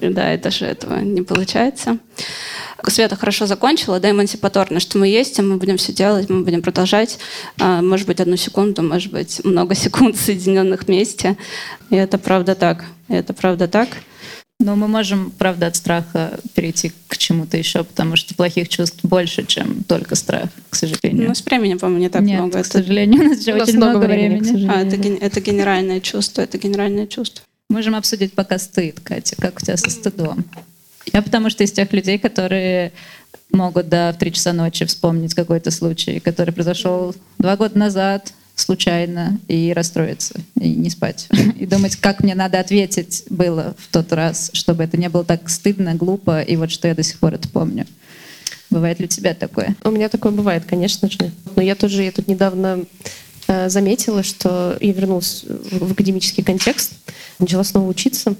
[0.00, 1.98] да, и даже этого не получается.
[2.86, 6.62] Света хорошо закончила, да, эмансипаторно, что мы есть, и мы будем все делать, мы будем
[6.62, 7.18] продолжать,
[7.58, 11.36] а, может быть, одну секунду, может быть, много секунд соединенных вместе.
[11.90, 12.84] И это правда так.
[13.08, 13.88] И это правда так.
[14.58, 19.44] Но мы можем, правда, от страха перейти к чему-то еще, потому что плохих чувств больше,
[19.44, 21.28] чем только страх, к сожалению.
[21.28, 22.62] Ну, с временем, по-моему, не так Нет, много.
[22.62, 24.66] к сожалению, у нас же У очень много много времени, к времени.
[24.66, 25.18] сожалению.
[25.18, 27.44] А, это, это генеральное чувство, это генеральное чувство.
[27.68, 29.36] Можем обсудить пока стыд, Катя.
[29.36, 30.44] Как у тебя со стыдом?
[31.12, 32.92] Я потому что из тех людей, которые
[33.50, 39.38] могут да, в три часа ночи вспомнить какой-то случай, который произошел два года назад случайно,
[39.48, 41.28] и расстроиться, и не спать.
[41.58, 45.48] И думать, как мне надо ответить было в тот раз, чтобы это не было так
[45.50, 47.86] стыдно, глупо, и вот что я до сих пор это помню.
[48.70, 49.76] Бывает ли у тебя такое?
[49.84, 51.30] У меня такое бывает, конечно же.
[51.54, 52.84] Но я тоже, я тут недавно
[53.68, 56.92] заметила, что я вернулась в, академический контекст,
[57.38, 58.34] начала снова учиться.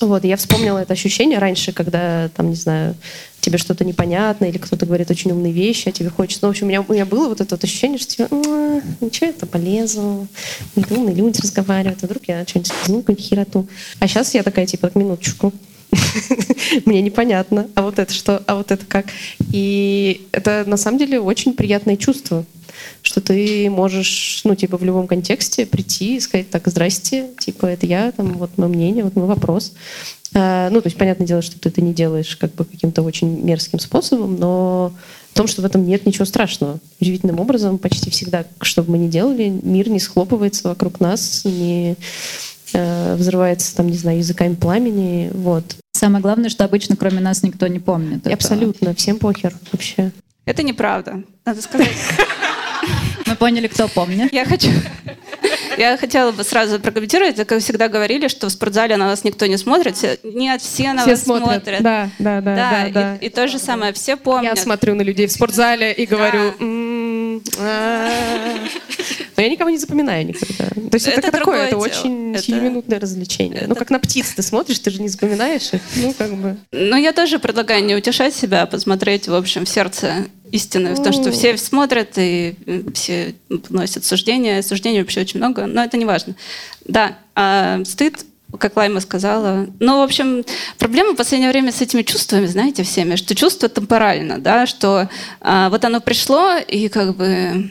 [0.00, 2.94] Вот, я вспомнила это ощущение раньше, когда, там, не знаю,
[3.40, 6.40] тебе что-то непонятно, или кто-то говорит очень умные вещи, а тебе хочется...
[6.42, 8.82] Ну, в общем, у меня, у меня было вот это вот ощущение, что тебе, «М,
[9.00, 10.28] ничего, это полезно,
[10.74, 13.68] какие-то умные люди разговаривают, а вдруг я что-нибудь скажу, какую-нибудь хероту.
[13.98, 15.52] А сейчас я такая, типа, минуточку,
[16.84, 19.06] мне непонятно, а вот это что, а вот это как.
[19.52, 22.44] И это на самом деле очень приятное чувство,
[23.02, 27.86] что ты можешь, ну, типа, в любом контексте прийти и сказать, так, здрасте, типа, это
[27.86, 29.72] я, там, вот мое мнение, вот мой вопрос.
[30.34, 33.44] А, ну, то есть, понятное дело, что ты это не делаешь как бы каким-то очень
[33.44, 34.92] мерзким способом, но
[35.32, 36.80] в том, что в этом нет ничего страшного.
[37.00, 41.96] Удивительным образом, почти всегда, что бы мы ни делали, мир не схлопывается вокруг нас, не
[42.72, 45.76] э, взрывается, там, не знаю, языками пламени, вот.
[45.92, 48.26] Самое главное, что обычно кроме нас никто не помнит.
[48.26, 50.12] Абсолютно, всем похер вообще.
[50.44, 51.88] Это неправда, надо сказать.
[53.28, 54.32] Мы поняли, кто помнит.
[54.32, 54.68] Я хочу...
[55.76, 59.56] Я хотела бы сразу прокомментировать, как всегда говорили, что в спортзале на нас никто не
[59.56, 59.94] смотрит.
[60.24, 61.62] Нет, все на Все вас смотрят.
[61.62, 61.82] смотрят.
[61.82, 63.16] Да, да, да, да, и- да.
[63.20, 64.56] И, то же самое, все помнят.
[64.56, 66.64] Я смотрю на людей в спортзале и говорю, Да.
[66.64, 68.10] «М, а».
[69.36, 70.64] но я никого не запоминаю никогда.
[70.64, 71.84] То есть это, Это такое, это дело.
[71.84, 73.62] очень Это- сиюминутное развлечение.
[73.66, 75.80] Ну, это- как на птиц ты смотришь, ты же не запоминаешь их.
[75.96, 76.56] Ну, как бы.
[76.72, 81.02] Но я тоже предлагаю не утешать себя, а посмотреть, в общем, в сердце истины, в
[81.02, 82.56] том, что все смотрят и
[82.94, 83.34] все
[83.68, 84.62] носят суждения.
[84.62, 86.34] Суждений вообще очень много, но это не важно.
[86.84, 88.24] Да, а стыд
[88.58, 89.66] как Лайма сказала.
[89.78, 90.44] Ну, в общем,
[90.78, 95.68] проблема в последнее время с этими чувствами, знаете, всеми, что чувство темпорально, да, что а,
[95.68, 97.70] вот оно пришло, и как бы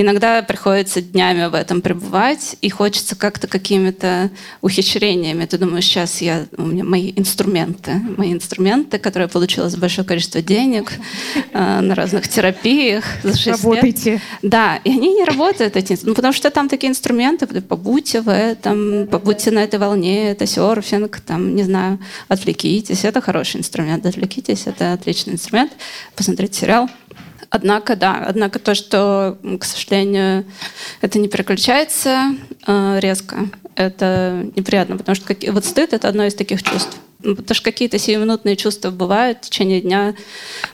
[0.00, 4.30] Иногда приходится днями в этом пребывать, и хочется как-то какими-то
[4.60, 5.44] ухищрениями.
[5.44, 10.06] Ты думаешь, сейчас я, у меня мои инструменты, мои инструменты, которые я получила за большое
[10.06, 10.92] количество денег
[11.52, 13.04] э, на разных терапиях.
[13.24, 13.64] За шесть лет.
[13.64, 14.20] Работайте.
[14.40, 19.08] Да, и они не работают, эти, ну, потому что там такие инструменты, побудьте в этом,
[19.08, 24.92] побудьте на этой волне, это серфинг, там, не знаю, отвлекитесь, это хороший инструмент, отвлекитесь, это
[24.92, 25.72] отличный инструмент,
[26.14, 26.88] посмотрите сериал.
[27.50, 30.44] Однако, да, однако то, что, к сожалению,
[31.00, 32.34] это не переключается
[32.66, 36.98] э, резко, это неприятно, потому что каки- вот стыд— это одно из таких чувств.
[37.20, 40.14] Ну, Потому что какие-то сиюминутные чувства бывают в течение дня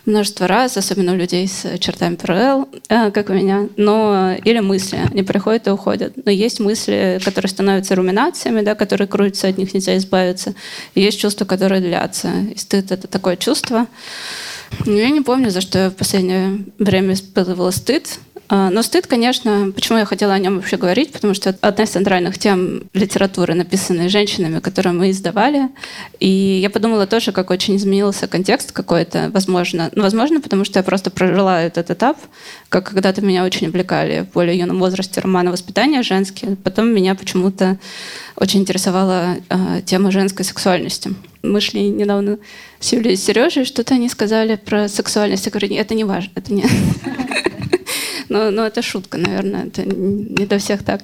[0.05, 5.01] множество раз, особенно у людей с чертами ПРЛ, э, как у меня, но или мысли,
[5.11, 6.13] они приходят и уходят.
[6.23, 10.55] Но есть мысли, которые становятся руминациями, да, которые крутятся, от них нельзя избавиться.
[10.95, 12.31] И есть чувства, которые длятся.
[12.55, 13.87] И стыд— это такое чувство.
[14.87, 18.19] Ну, Я не помню, за что я в последнее время испытывала стыд.
[18.49, 21.91] А, Но стыд, конечно, почему я хотела о нем вообще говорить, потому что одна из
[21.91, 25.69] центральных тем литературы, написанной женщинами, которую мы издавали.
[26.21, 29.91] И я подумала тоже, как очень изменился контекст какой-то, возможно.
[29.95, 32.19] Ну, возможно, потому что я просто прожила этот этап,
[32.69, 36.57] как когда-то меня очень увлекали в более юном возрасте романы воспитания женские.
[36.57, 37.79] Потом меня почему-то
[38.37, 41.15] очень интересовала э, тема женской сексуальности.
[41.43, 42.39] Мы шли недавно
[42.81, 45.47] с Юлей и Сережей, что-то они сказали про сексуальность.
[45.47, 46.65] Я говорю, это не важно, это не...
[48.35, 51.03] Но, но это шутка, наверное, это не до всех так.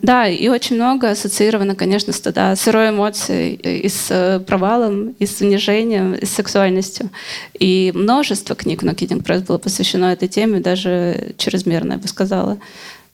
[0.00, 5.26] Да, и очень много ассоциировано, конечно, с да, сырой эмоцией, и с э, провалом, и
[5.26, 7.10] с унижением, и с сексуальностью.
[7.52, 12.58] И множество книг на Kidding Press было посвящено этой теме, даже чрезмерно, я бы сказала.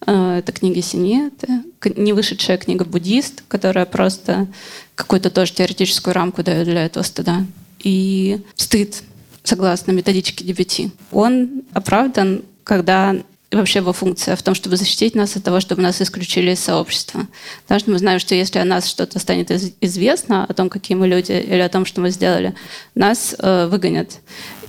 [0.07, 1.49] Э, Это книги Синеты,
[1.81, 4.47] к- не вышедшая книга «Буддист», которая просто
[4.95, 7.45] какую-то тоже теоретическую рамку дает для этого стыда.
[7.81, 9.03] И стыд,
[9.43, 13.17] согласно методичке DBT, он оправдан, когда
[13.59, 17.27] вообще его функция в том, чтобы защитить нас от того, чтобы нас исключили из сообщества.
[17.63, 20.97] Потому что мы знаем, что если о нас что-то станет из- известно, о том, какие
[20.97, 22.55] мы люди, или о том, что мы сделали,
[22.95, 24.19] нас э, выгонят.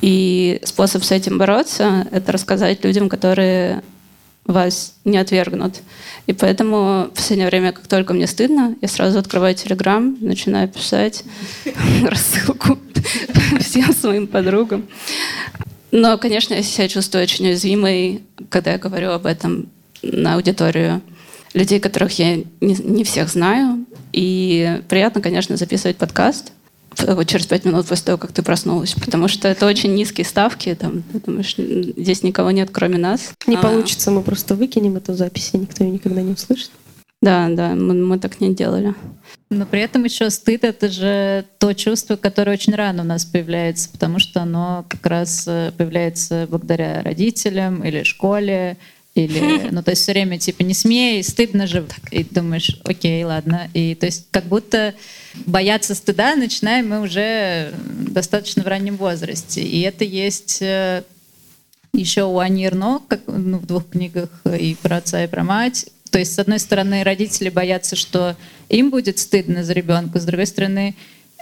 [0.02, 3.84] И способ с этим бороться— это рассказать людям, которые
[4.46, 5.76] вас не отвергнут.
[6.26, 11.24] И поэтому в последнее время, как только мне стыдно, я сразу открываю Телеграм, начинаю писать
[12.04, 12.80] рассылку
[13.60, 14.88] всем своим подругам.
[15.92, 19.68] Но, конечно, я себя чувствую очень уязвимой, когда я говорю об этом
[20.02, 21.02] на аудиторию
[21.54, 23.86] людей, которых я не, не всех знаю.
[24.14, 26.52] И приятно, конечно, записывать подкаст
[26.98, 30.76] вот через пять минут после того, как ты проснулась, потому что это очень низкие ставки,
[30.76, 33.32] там, ты думаешь, здесь никого нет, кроме нас.
[33.48, 33.62] Не а...
[33.62, 36.72] получится, мы просто выкинем эту запись, и никто ее никогда не услышит.
[37.22, 38.96] Да, да, мы, мы так не делали.
[39.52, 43.90] Но при этом еще стыд— это же то чувство, которое очень рано у нас появляется,
[43.90, 48.78] потому что оно как раз э, появляется благодаря родителям или школе,
[49.14, 51.86] или, ну, то есть все время типа не смей, стыдно же.
[52.12, 53.70] И думаешь, окей, ладно.
[53.74, 54.96] И то есть как будто
[55.46, 59.62] бояться стыда начинаем мы уже достаточно в раннем возрасте.
[59.62, 61.04] И это есть э,
[61.94, 65.88] еще у Ани Ирно, как ну, в двух книгах и про отца, и про мать.
[66.12, 68.36] То есть, с одной стороны, родители боятся, что
[68.70, 70.94] им будет стыдно за ребенка, с другой стороны,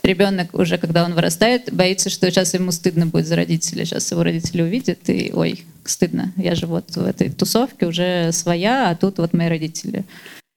[0.04, 3.86] ребенок уже, когда он вырастает, боится, что сейчас ему стыдно будет за родителей.
[3.86, 6.34] Сейчас его родители увидят, и ой, стыдно.
[6.38, 10.06] Я же вот в этой тусовке уже своя, а тут вот мои родители.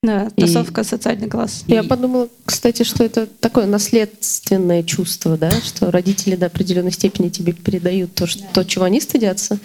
[0.03, 0.83] Да, тусовка и...
[0.83, 1.63] социальный класс.
[1.65, 1.87] Я и...
[1.87, 8.13] подумала, кстати, что это такое наследственное чувство, да, что родители до определенной степени тебе передают
[8.13, 8.47] то, что, да.
[8.53, 9.59] то чего они стыдятся.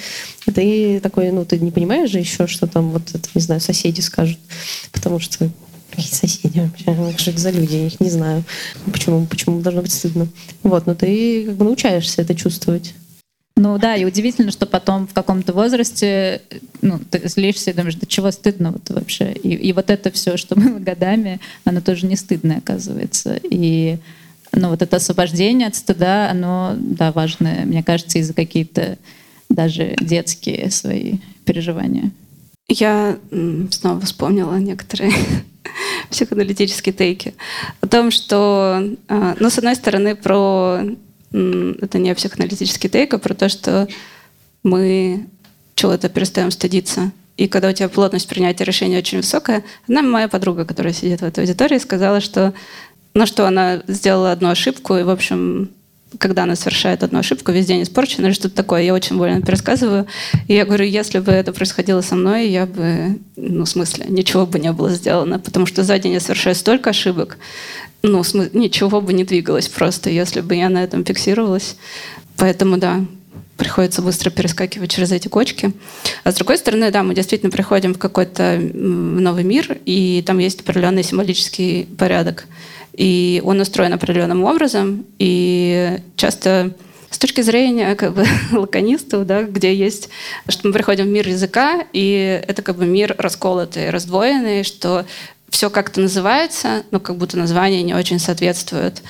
[0.47, 3.61] Это и такое, ну, ты не понимаешь же еще, что там вот это, не знаю,
[3.61, 4.39] соседи скажут,
[4.93, 5.51] потому что
[5.91, 7.19] какие соседи вообще?
[7.19, 7.75] Что это за люди?
[7.75, 8.45] Я их не знаю.
[8.93, 10.29] Почему, почему должно быть стыдно?
[10.63, 12.95] Вот, но ты как бы научаешься это чувствовать.
[13.59, 16.43] Ну да, и удивительно, что потом в каком-то возрасте
[16.81, 19.33] ну, ты злишься и думаешь, да чего стыдно вот вообще.
[19.33, 23.37] И, и вот это все, что было годами, оно тоже не стыдное, оказывается.
[23.43, 23.99] И
[24.53, 28.97] ну, вот это освобождение от стыда, оно, да, важное, мне кажется, из-за какие-то
[29.49, 32.13] даже детские свои переживания.
[32.69, 33.19] Я
[33.73, 35.11] снова вспомнила некоторые
[36.11, 37.35] психоаналитические тейки
[37.81, 40.83] о том, что, а, ну, с одной стороны, про
[41.33, 43.89] это не психоаналитический тейк, а про то, что
[44.63, 45.27] мы
[45.75, 47.13] чего-то перестаем стыдиться.
[47.37, 51.25] И когда у тебя плотность принятия решения очень высокая, одна моя подруга, которая сидит в
[51.25, 52.53] этой аудитории, сказала, что,
[53.15, 55.71] ну, что она сделала одну ошибку, и, в общем,
[56.19, 58.83] когда она совершает одну ошибку, весь день испорчен или что-то такое.
[58.83, 60.07] Я очень больно пересказываю.
[60.47, 64.47] И я говорю, если бы это происходило со мной, я бы, ну, в смысле, ничего
[64.47, 67.37] бы не было сделано, потому что за день я совершаю столько ошибок,
[68.03, 71.77] ну, ничего бы не двигалось просто, если бы я на этом фиксировалась.
[72.37, 73.05] Поэтому, да,
[73.57, 75.73] приходится быстро перескакивать через эти кочки.
[76.25, 80.61] А с другой стороны, да, мы действительно приходим в какой-то новый мир, и там есть
[80.61, 82.47] определенный символический порядок.
[82.93, 86.73] И он устроен определенным образом, и часто
[87.11, 90.09] с точки зрения как бы лаконистов, да, где есть,
[90.49, 95.05] что мы приходим в мир языка, и это как бы мир расколотый, раздвоенный, что
[95.51, 99.03] все как-то называется, но как будто название не очень соответствует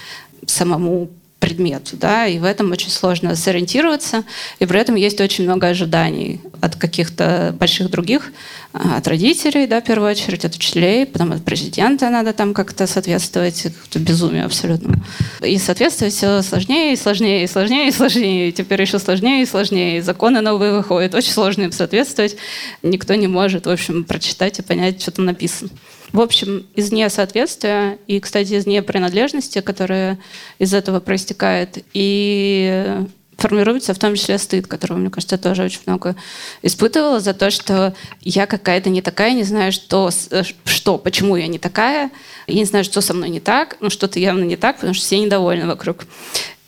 [0.46, 4.24] самому предмету, да, и в этом очень сложно сориентироваться,
[4.59, 8.33] и при этом есть очень много ожиданий от каких-то больших других,
[8.79, 13.62] от родителей, да, в первую очередь, от учителей, потом от президента надо там как-то соответствовать,
[13.62, 15.03] как-то безумие абсолютно.
[15.43, 19.47] И соответствовать все сложнее и сложнее и сложнее и сложнее, и теперь еще сложнее и
[19.47, 22.37] сложнее, и законы новые выходят, очень сложно им соответствовать,
[22.83, 25.71] никто не может, в общем, прочитать и понять, что там написано.
[26.12, 30.19] В общем, из несоответствия и, кстати, из непринадлежности, которая
[30.59, 33.05] из этого проистекает, и
[33.38, 36.16] формируется в том числе стыд, которого, мне кажется, я тоже очень много
[36.62, 41.46] испытывала за то, что я какая-то не такая, не знаю, что, э, что, почему я
[41.46, 42.11] не такая,
[42.48, 45.05] я не знаю, что со мной не так, ну что-то явно не так, потому что
[45.05, 46.05] все недовольны вокруг.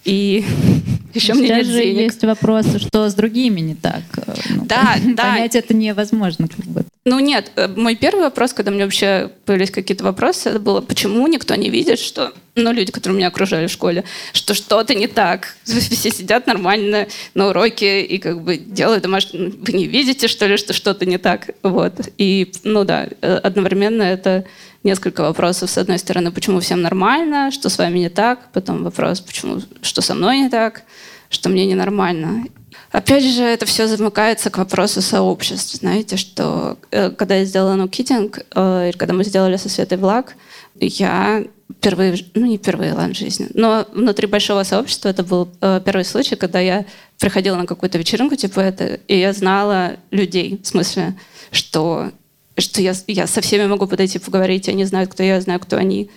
[0.04, 0.44] И
[1.14, 2.00] еще мне нет же денег.
[2.02, 4.02] есть вопрос, что с другими не так.
[4.48, 5.32] Ну, да, да.
[5.32, 6.48] Понять это невозможно.
[6.48, 6.84] Как бы.
[7.10, 11.26] Ну нет, э, мой первый вопрос, когда мне вообще появились какие-то вопросы, это было, почему
[11.26, 15.56] никто не видит, что, ну, люди, которые меня окружали в школе, что что-то не так.
[15.64, 19.50] Все сидят нормально на уроке и как бы делают домашнее...
[19.50, 21.50] Вы не видите, что ли, что что-то не так?
[21.64, 21.94] Вот.
[22.16, 24.44] И, ну да, э, одновременно это
[24.84, 25.68] несколько вопросов.
[25.68, 28.52] С одной стороны, почему всем нормально, что с вами не так.
[28.52, 30.82] Потом вопрос, почему, что со мной не так,
[31.28, 32.44] что мне ненормально.
[32.92, 35.74] Опять же, это все замыкается к вопросу сообществ.
[35.74, 40.34] Знаете, что э, когда я сделала нукитинг, э, когда мы сделали со Светой влаг,
[40.74, 45.80] я впервые, ну не впервые, ладно, в жизни, но внутри большого сообщества это был э,
[45.84, 46.84] первый случай, когда я
[47.20, 51.14] приходила на какую-то вечеринку, типа это, и я знала людей, в смысле,
[51.52, 52.10] что,
[52.58, 56.10] что я, я со всеми могу подойти поговорить, они знают, кто я знаю, кто они.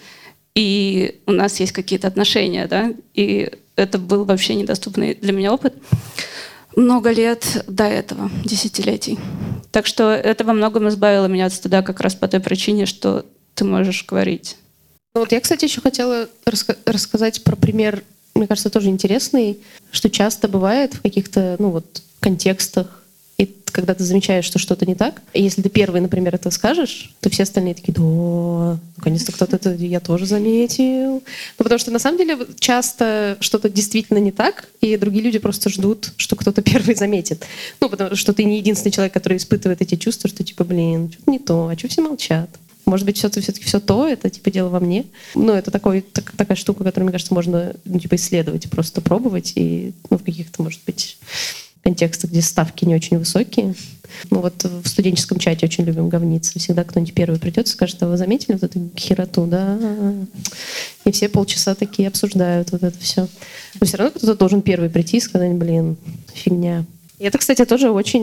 [0.56, 5.74] И у нас есть какие-то отношения, да, и это был вообще недоступный для меня опыт.
[6.76, 9.20] Много лет до этого, десятилетий.
[9.72, 13.26] Так что это во многом избавило меня от стыда как раз по той причине, что
[13.56, 14.58] ты можешь говорить.
[15.16, 19.60] Ну вот я, кстати, еще хотела раска- рассказать про пример, мне кажется, тоже интересный,
[19.92, 23.03] что часто бывает в каких-то, ну вот, контекстах
[23.44, 27.12] и когда ты замечаешь, что что-то не так, и если ты первый, например, это скажешь,
[27.20, 31.16] то все остальные такие, да, наконец-то кто-то это я тоже заметил.
[31.16, 31.24] Ну,
[31.58, 36.12] потому что на самом деле часто что-то действительно не так, и другие люди просто ждут,
[36.18, 37.46] что кто-то первый заметит.
[37.82, 41.32] Ну, потому что ты не единственный человек, который испытывает эти чувства, что типа, блин, что-то
[41.32, 42.50] не то, а что все молчат?
[42.86, 45.06] Может быть, все-таки все, все то, это типа дело во мне.
[45.36, 49.54] Ну, это такой, так, такая штука, которую, мне кажется, можно ну, типа исследовать, просто пробовать
[49.56, 51.18] и ну, в каких-то, может быть,
[51.84, 53.76] контекстах, где ставки не очень высокие.
[54.30, 56.58] Ну вот в студенческом чате очень любим говниться.
[56.60, 59.78] Всегда кто-нибудь первый придет и скажет, а вы заметили вот эту хероту, да?
[61.06, 63.28] И все полчаса такие обсуждают вот это все.
[63.80, 65.98] Но все равно кто-то должен первый прийти и сказать, блин,
[66.34, 66.86] фигня.
[67.20, 68.22] И это, кстати, тоже очень,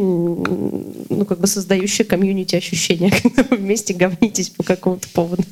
[1.09, 5.45] ну, как бы создающее комьюнити ощущение, когда вы вместе говнитесь по какому-то поводу.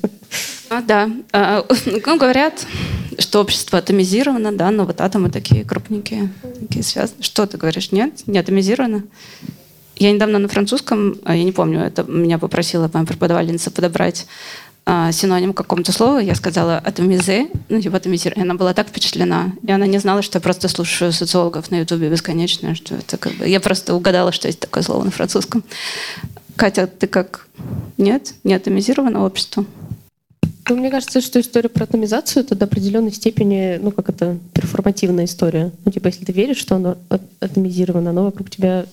[0.69, 1.09] А, да.
[1.31, 2.65] А, ну, говорят,
[3.17, 7.23] что общество атомизировано, да, но вот атомы такие крупненькие, такие связаны.
[7.23, 7.91] Что ты говоришь?
[7.91, 8.27] Нет?
[8.27, 9.03] Не атомизировано?
[9.95, 14.27] Я недавно на французском, а, я не помню, это меня попросила моя преподавательница подобрать
[14.85, 18.43] а, синоним какому-то слову, я сказала атомизе, ну типа атомизировать.
[18.43, 19.53] Она была так впечатлена.
[19.63, 23.33] И она не знала, что я просто слушаю социологов на ютубе бесконечно, что это как
[23.33, 23.47] бы...
[23.47, 25.63] Я просто угадала, что есть такое слово на французском.
[26.55, 27.47] Катя, ты как?
[27.97, 28.33] Нет?
[28.43, 29.65] Не атомизировано общество?
[30.69, 35.25] Ну, мне кажется, что история про атомизацию это до определенной степени, ну, как это, перформативная
[35.25, 35.71] история.
[35.83, 36.97] Ну, типа, если ты веришь, что оно
[37.39, 38.85] атомизировано, оно вокруг тебя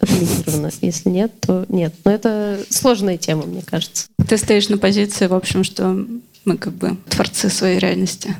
[0.00, 0.70] атомизировано.
[0.80, 1.94] Если нет, то нет.
[2.04, 4.06] Но это сложная тема, мне кажется.
[4.28, 6.06] Ты стоишь на позиции, в общем, что
[6.44, 8.34] мы как бы творцы своей реальности.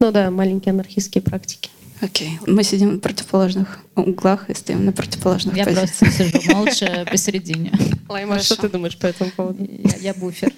[0.00, 1.70] Ну да, маленькие анархистские практики.
[2.00, 2.38] Окей.
[2.46, 5.98] Мы сидим на противоположных углах и стоим на противоположных Я позициях.
[5.98, 7.72] просто сижу молча посередине.
[8.08, 9.64] Лайма, что ты думаешь по этому поводу?
[9.68, 10.52] Я, я буфер.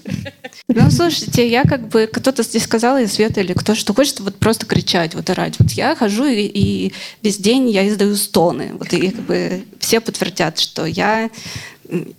[0.69, 4.37] Ну, слушайте, я как бы, кто-то здесь сказал, и Света, или кто, что хочет вот
[4.37, 5.59] просто кричать, вот орать.
[5.59, 8.71] Вот я хожу, и, и весь день я издаю стоны.
[8.79, 11.31] Вот и как бы все подтвердят, что я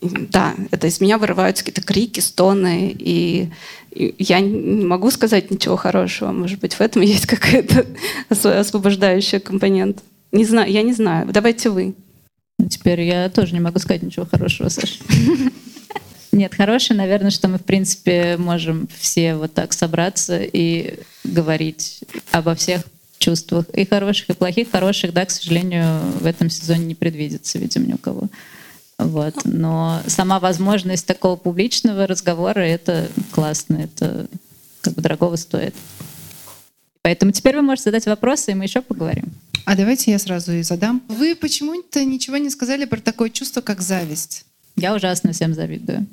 [0.01, 3.49] да, это из меня вырываются какие-то крики, стоны, и
[3.95, 6.31] я не могу сказать ничего хорошего.
[6.31, 7.85] Может быть, в этом есть какая-то
[8.29, 10.03] освобождающая компонент.
[10.31, 11.27] Не знаю, я не знаю.
[11.31, 11.93] Давайте вы.
[12.59, 14.95] Ну, теперь я тоже не могу сказать ничего хорошего, Саша.
[16.31, 21.99] Нет, хорошее, наверное, что мы, в принципе, можем все вот так собраться и говорить
[22.31, 22.81] обо всех
[23.19, 24.71] чувствах, и хороших, и плохих.
[24.71, 28.29] Хороших, да, к сожалению, в этом сезоне не предвидится, видимо, ни у кого.
[28.97, 29.35] Вот.
[29.45, 34.27] Но сама возможность такого публичного разговора— это классно, это
[34.81, 35.75] как бы дорогого стоит.
[37.01, 39.25] Поэтому теперь вы можете задать вопросы, и мы еще поговорим.
[39.65, 41.01] А давайте я сразу и задам.
[41.07, 44.45] Вы почему-то ничего не сказали про такое чувство, как зависть.
[44.75, 46.07] Я ужасно всем завидую.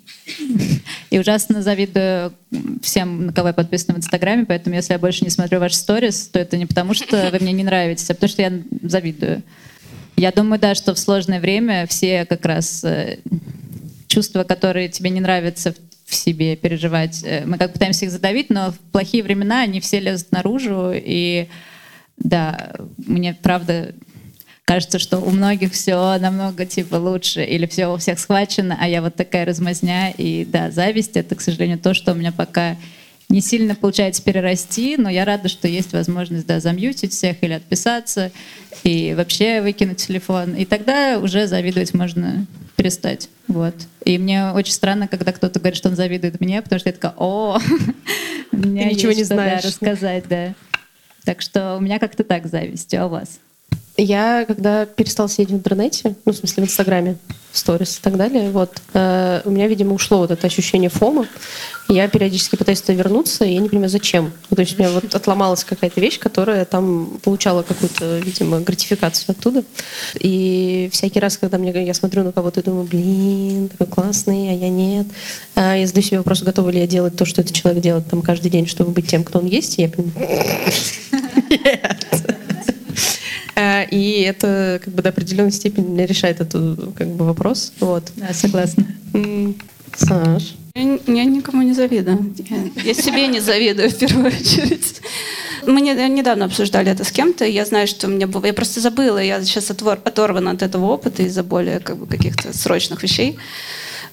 [1.11, 2.35] И ужасно завидую
[2.83, 6.29] всем, на кого я подписана в Инстаграме, поэтому если я больше не смотрю ваши сторис,
[6.29, 9.43] то это не потому, что вы мне не нравитесь, а потому что я завидую.
[10.21, 13.21] Я думаю, да, что в сложное время все как раз э,
[14.07, 18.73] чувства, которые тебе не нравятся в себе переживать, э, мы как пытаемся их задавить, но
[18.73, 21.49] в плохие времена они все лезут наружу, и
[22.19, 23.95] да, мне правда
[24.67, 29.01] кажется, что у многих все намного типа лучше, или все у всех схвачено, а я
[29.01, 32.77] вот такая размазня, и да, зависть— это, к сожалению, то, что у меня пока
[33.31, 38.33] не сильно получается перерасти, но я рада, что есть возможность да, замьютить всех или отписаться,
[38.83, 40.55] и вообще выкинуть телефон.
[40.55, 43.29] И тогда уже завидовать можно перестать.
[43.47, 43.75] Вот.
[44.05, 47.15] И мне очень странно, когда кто-то говорит, что он завидует мне, потому что я такая,
[47.17, 47.59] о,
[48.53, 49.65] у меня ничего не знаешь.
[49.65, 50.55] рассказать, да.
[51.25, 53.39] Так что у меня как-то так зависть, а у вас?
[54.01, 57.17] Я, когда перестала сидеть в интернете, ну, в смысле, в Инстаграме,
[57.53, 61.27] в сторис и так далее, вот, э, у меня, видимо, ушло вот это ощущение фома.
[61.89, 64.33] Я периодически пытаюсь туда вернуться, и я не понимаю, зачем.
[64.49, 69.33] Ну, то есть у меня вот отломалась какая-то вещь, которая там получала какую-то, видимо, гратификацию
[69.33, 69.65] оттуда.
[70.15, 74.55] И всякий раз, когда мне, я смотрю на кого-то и думаю, блин, такой классный, а
[74.55, 75.09] я нет.
[75.57, 78.23] А я задаю себе вопрос, готова ли я делать то, что этот человек делает там
[78.23, 79.79] каждый день, чтобы быть тем, кто он есть.
[79.79, 80.29] И я понимаю,
[81.51, 82.40] нет.
[83.61, 87.73] Э, И это как бы до определенной степени решает этот как бы вопрос.
[87.81, 88.05] Вот.
[88.17, 88.85] Да, согласна.
[89.97, 90.55] Саш.
[90.75, 92.33] Я, я никому не завидую.
[92.51, 95.01] Я, я себе не завидую в первую очередь.
[95.67, 98.47] Мы не- недавно обсуждали это с кем-то, я знаю, что мне было...
[98.47, 102.57] Я просто забыла, я сейчас отвор- оторвана от этого опыта из-за более как бы, каких-то
[102.57, 103.37] срочных вещей,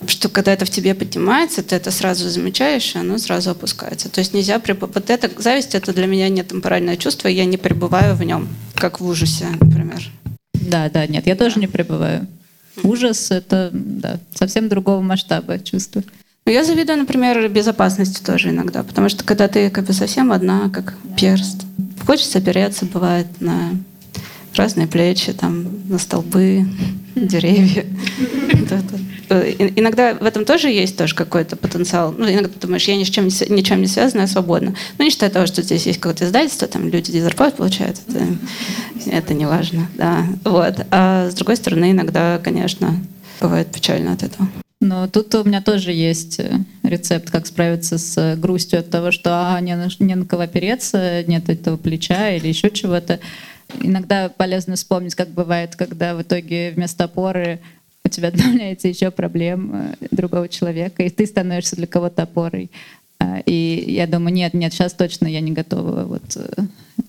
[0.06, 4.10] что когда это в тебе поднимается, ты это сразу замечаешь, и оно сразу опускается.
[4.10, 4.58] То есть нельзя...
[4.58, 8.48] приб- Вот это, зависть— это для меня не темпоральное чувство, я не пребываю в нем,
[8.76, 10.10] как в ужасе, например.
[10.54, 12.28] Да, да, нет, я тоже не пребываю.
[12.84, 16.04] Ужас— это да, совсем другого масштаба чувства.
[16.46, 20.70] Ну, я завидую, например, безопасности тоже иногда, потому что когда ты как бы совсем одна,
[20.70, 21.64] как перст,
[22.06, 23.72] хочется опереться, бывает, на
[24.58, 26.66] разные плечи, там, на столбы,
[27.16, 27.86] деревья.
[29.30, 32.14] Э, иногда в этом тоже есть тоже какой-то потенциал.
[32.18, 34.74] Ну, иногда ты думаешь, я ни с чем, ничем не связана, я свободна.
[34.98, 38.26] Ну, не считая того, что здесь есть какое-то издательство, там люди зарплату получают, это,
[39.06, 39.90] это не важно.
[39.96, 40.26] Да.
[40.44, 40.86] Вот.
[40.92, 42.96] А с другой стороны, иногда, конечно,
[43.42, 44.48] бывает печально от этого.
[44.80, 49.32] Но тут у меня тоже есть э, рецепт, как справиться с грустью от того, что
[49.34, 53.20] а, не, на, не на кого опереться, нет этого плеча или еще чего-то.
[53.82, 57.60] Иногда полезно вспомнить, как бывает, когда в итоге вместо опоры
[58.04, 62.72] у тебя добавляется еще проблем э, другого человека, и ты становишься для кого-то опорой.
[63.20, 66.64] А, и я думаю, нет, нет, сейчас точно я не готова вот э,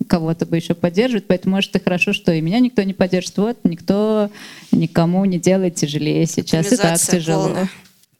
[0.06, 3.36] кого-то бы еще поддерживать, поэтому, может, и хорошо, что и меня никто не поддержит.
[3.36, 4.30] Вот, никто
[4.72, 7.44] никому не делает тяжелее сейчас, и так тяжело.
[7.44, 7.68] Полная,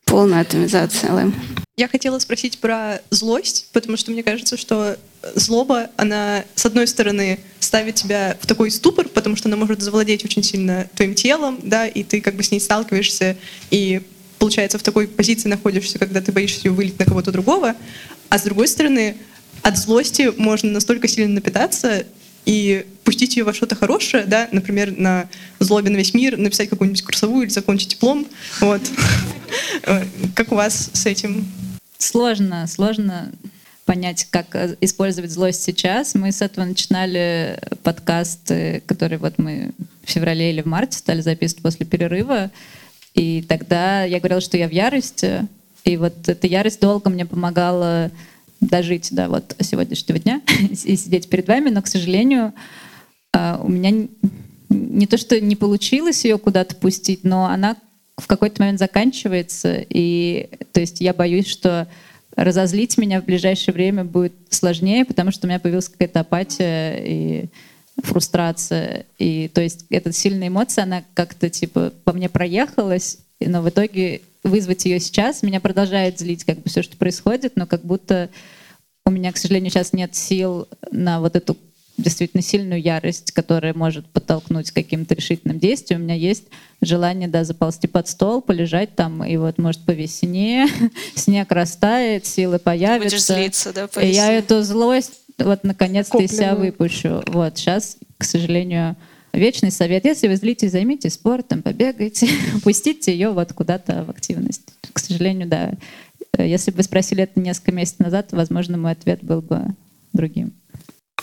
[0.08, 1.34] полная атомизация, Лэм.
[1.76, 4.96] Я хотела спросить про злость, потому что мне кажется, что
[5.34, 10.24] злоба, она, с одной стороны, ставит тебя в такой ступор, потому что она может завладеть
[10.24, 13.36] очень сильно твоим телом, да, и ты как бы с ней сталкиваешься,
[13.70, 14.02] и
[14.38, 17.74] получается в такой позиции находишься, когда ты боишься ее вылить на кого-то другого,
[18.28, 19.16] а с другой стороны,
[19.62, 22.06] от злости можно настолько сильно напитаться
[22.48, 25.28] и пустить ее во что-то хорошее, да, например, на
[25.60, 28.26] злобе на весь мир, написать какую-нибудь курсовую или закончить диплом.
[28.60, 28.80] Вот.
[30.34, 31.46] Как у вас с этим?
[31.98, 33.30] Сложно, сложно
[33.84, 36.14] понять, как э, использовать злость сейчас.
[36.14, 38.50] Мы с этого начинали подкаст,
[38.86, 39.72] который вот мы
[40.04, 42.50] в феврале или в марте стали записывать после перерыва.
[43.14, 45.46] И тогда я говорила, что я в ярости.
[45.84, 48.10] И вот эта ярость долго мне помогала
[48.60, 50.40] дожить до вот сегодняшнего дня
[50.70, 52.52] и сидеть перед вами, но, к сожалению,
[53.32, 54.08] а, у меня
[54.68, 57.76] не то, что не получилось ее куда-то пустить, но она
[58.16, 61.86] в какой-то момент заканчивается, и то есть я боюсь, что
[62.34, 67.46] разозлить меня в ближайшее время будет сложнее, потому что у меня появилась какая-то апатия и
[68.02, 69.06] фрустрация.
[69.18, 74.22] И то есть эта сильная эмоция, она как-то типа по мне проехалась, но в итоге
[74.42, 78.30] вызвать ее сейчас меня продолжает злить как бы все, что происходит, но как будто
[79.04, 81.56] у меня, к сожалению, сейчас нет сил на вот эту
[81.98, 86.00] действительно сильную ярость, которая может подтолкнуть к каким-то решительным действиям.
[86.00, 86.44] У меня есть
[86.80, 90.68] желание, да, заползти под стол, полежать там, и вот, может, по весне
[91.16, 93.16] снег растает, силы появятся.
[93.16, 97.22] Будешь злиться, да, по И я эту злость вот наконец-то из себя выпущу.
[97.26, 98.96] Вот, сейчас, к сожалению,
[99.38, 100.04] вечный совет.
[100.04, 102.28] Если вы злитесь, займитесь спортом, побегайте,
[102.62, 104.62] пустите ее вот куда-то в активность.
[104.92, 105.72] К сожалению, да.
[106.36, 109.64] Если бы спросили это несколько месяцев назад, возможно, мой ответ был бы
[110.12, 110.52] другим.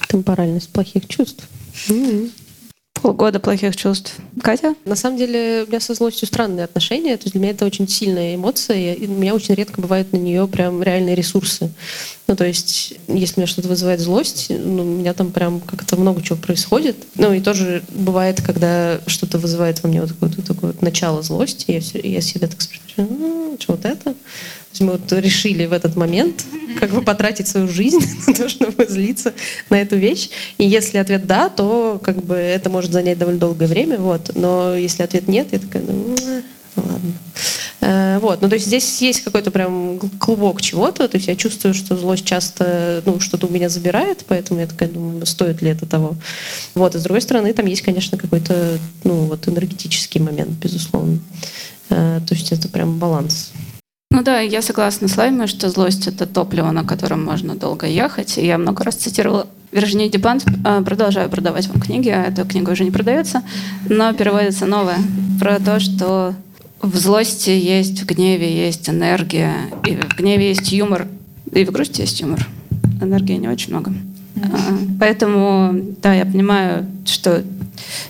[0.10, 1.48] Темпоральность плохих чувств.
[1.88, 2.32] Mm-hmm.
[3.06, 4.16] Полгода плохих чувств.
[4.42, 4.74] Катя?
[4.84, 7.16] На самом деле у меня со злостью странные отношения.
[7.18, 10.18] То есть для меня это очень сильная эмоция, и у меня очень редко бывают на
[10.18, 11.70] нее прям реальные ресурсы.
[12.26, 16.24] Ну, то есть, если меня что-то вызывает злость, ну, у меня там прям как-то много
[16.24, 16.96] чего происходит.
[17.14, 21.82] Ну, и тоже бывает, когда что-то вызывает во мне вот такое, такое начало злости, я,
[21.82, 24.16] все, я себе так спрашиваю, что вот это?
[24.84, 26.46] Мы вот решили в этот момент
[26.80, 29.34] как бы потратить свою жизнь на то, чтобы злиться
[29.70, 30.30] на эту вещь.
[30.58, 33.98] И если ответ «да», то как бы это может занять довольно долгое время.
[33.98, 34.32] Вот.
[34.36, 36.16] Но если ответ «нет», я такая, ну,
[36.76, 37.14] ладно.
[37.82, 41.74] Э, вот, ну то есть здесь есть какой-то прям клубок чего-то, то есть я чувствую,
[41.74, 45.86] что злость часто, ну, что-то у меня забирает, поэтому я такая думаю, стоит ли это
[45.86, 46.16] того.
[46.74, 51.20] Вот, и с другой стороны, там есть, конечно, какой-то, ну, вот энергетический момент, безусловно.
[51.90, 53.52] Э, то есть это прям баланс.
[54.16, 58.38] Ну да, я согласна с Лаймой, что злость— это топливо, на котором можно долго ехать.
[58.38, 60.46] И я много раз цитировала Виржинию Дипант.
[60.64, 63.44] А, продолжаю продавать вам книги, а эта книга уже не продается,
[63.90, 65.00] но переводится новая.
[65.38, 66.34] Про то, что
[66.82, 69.54] в злости есть, в гневе есть энергия,
[69.86, 71.08] и в гневе есть юмор,
[71.52, 72.48] и в грусти есть юмор.
[73.02, 73.94] Энергии не очень много.
[74.46, 74.98] Mm-hmm.
[75.00, 77.44] Поэтому, да, я понимаю, что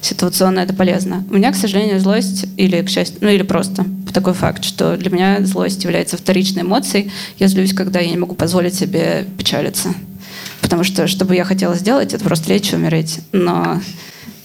[0.01, 1.23] ситуационно это полезно.
[1.29, 5.11] У меня, к сожалению, злость или, к счастью, ну или просто такой факт, что для
[5.11, 7.11] меня злость является вторичной эмоцией.
[7.37, 9.89] Я злюсь, когда я не могу позволить себе печалиться.
[10.61, 13.19] Потому что, что бы я хотела сделать, это просто лечь и умереть.
[13.33, 13.81] Но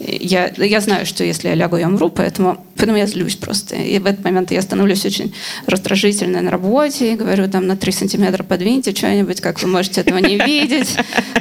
[0.01, 3.77] я, я знаю, что если я лягу, я умру, поэтому, поэтому я злюсь просто.
[3.77, 5.35] И в этот момент я становлюсь очень
[5.67, 10.37] раздражительной на работе, говорю там на 3 сантиметра подвиньте что-нибудь, как вы можете этого не
[10.39, 10.97] видеть,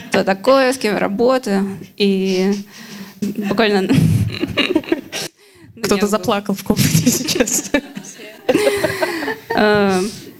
[0.09, 1.77] кто такое, с кем я работаю.
[1.97, 2.53] И
[3.21, 3.87] буквально...
[5.81, 7.71] Кто-то заплакал в комнате сейчас.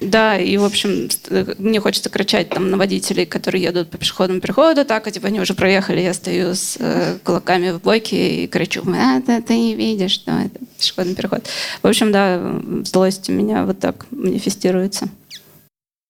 [0.02, 4.40] Да, и, в общем, э, мне хочется кричать там на водителей, которые едут по пешеходному
[4.40, 8.48] переходу, так, а типа они уже проехали, я стою с э, кулаками в боке и
[8.48, 11.46] кричу, а, ты, ты не видишь, что это пешеходный переход.
[11.84, 15.10] В общем, да, злость у меня вот так манифестируется.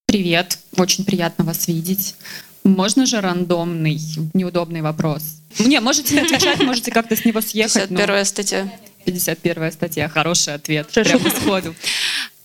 [0.05, 2.15] Привет, очень приятно вас видеть.
[2.63, 3.99] Можно же рандомный,
[4.33, 5.23] неудобный вопрос?
[5.57, 7.89] Не, можете не отвечать, можете как-то с него съехать.
[7.89, 8.71] но- 51 статья.
[9.05, 11.73] 51 статья, хороший ответ, прямо сходу.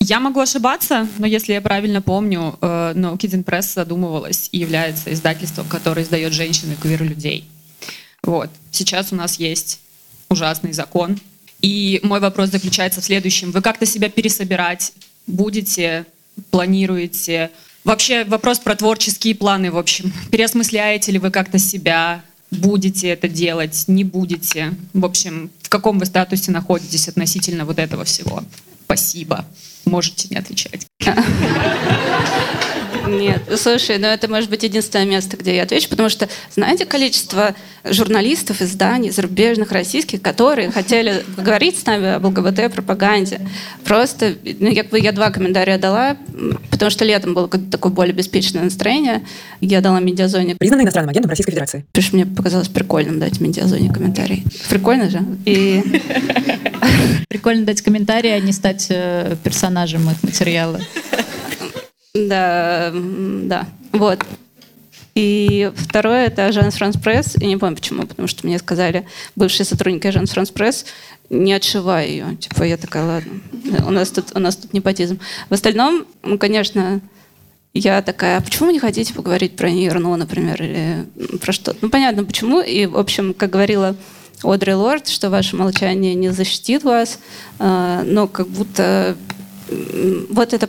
[0.06, 5.10] Я могу ошибаться, но если я правильно помню, э, No Kidding Press задумывалась и является
[5.10, 7.48] издательством, которое издает женщин и квир-людей.
[8.22, 8.50] Вот.
[8.70, 9.80] Сейчас у нас есть
[10.28, 11.18] ужасный закон.
[11.62, 13.50] И мой вопрос заключается в следующем.
[13.50, 14.92] Вы как-то себя пересобирать
[15.26, 16.04] будете,
[16.50, 17.50] планируете?
[17.82, 20.12] Вообще вопрос про творческие планы, в общем.
[20.30, 22.22] Переосмысляете ли вы как-то себя?
[22.50, 23.84] Будете это делать?
[23.86, 24.74] Не будете?
[24.92, 28.44] В общем, в каком вы статусе находитесь относительно вот этого всего?
[28.84, 29.46] Спасибо.
[29.84, 30.86] Можете не отвечать.
[33.06, 37.54] Нет, слушай, ну это может быть единственное место, где я отвечу, потому что знаете количество
[37.84, 43.40] журналистов, изданий, зарубежных, российских, которые хотели говорить с нами об ЛГБТ-пропаганде.
[43.84, 46.16] Просто, ну, я, я два комментария дала,
[46.70, 49.26] потому что летом было какое-то такое более беспечное настроение.
[49.60, 51.84] Я дала медиазоне Признанный иностранным агентом Российской Федерации.
[51.92, 54.44] Потому что мне показалось прикольным дать медиазоне комментарий.
[54.70, 55.22] Прикольно же.
[55.44, 55.82] И
[57.28, 60.80] Прикольно дать комментарии, а не стать э, персонажем их материала.
[62.14, 63.66] Да, да.
[63.92, 64.24] Вот.
[65.14, 67.36] И второе— это Agence France-Presse.
[67.36, 69.06] И не помню почему, потому что мне сказали
[69.36, 70.86] бывшие сотрудники Agence France-Presse,
[71.30, 72.36] не отшивай ее.
[72.36, 73.40] Типа я такая, ладно,
[73.86, 75.20] у нас тут, у нас тут непотизм.
[75.48, 77.00] В остальном, ну, конечно,
[77.74, 81.06] я такая, а почему вы не хотите поговорить про Нирну, например, или
[81.40, 81.78] про что-то?
[81.80, 82.60] Ну, понятно, почему.
[82.60, 83.96] И, в общем, как говорила
[84.42, 87.18] Одри Лорд, что ваше молчание не защитит вас,
[87.58, 89.16] э, но как будто
[90.30, 90.68] вот это,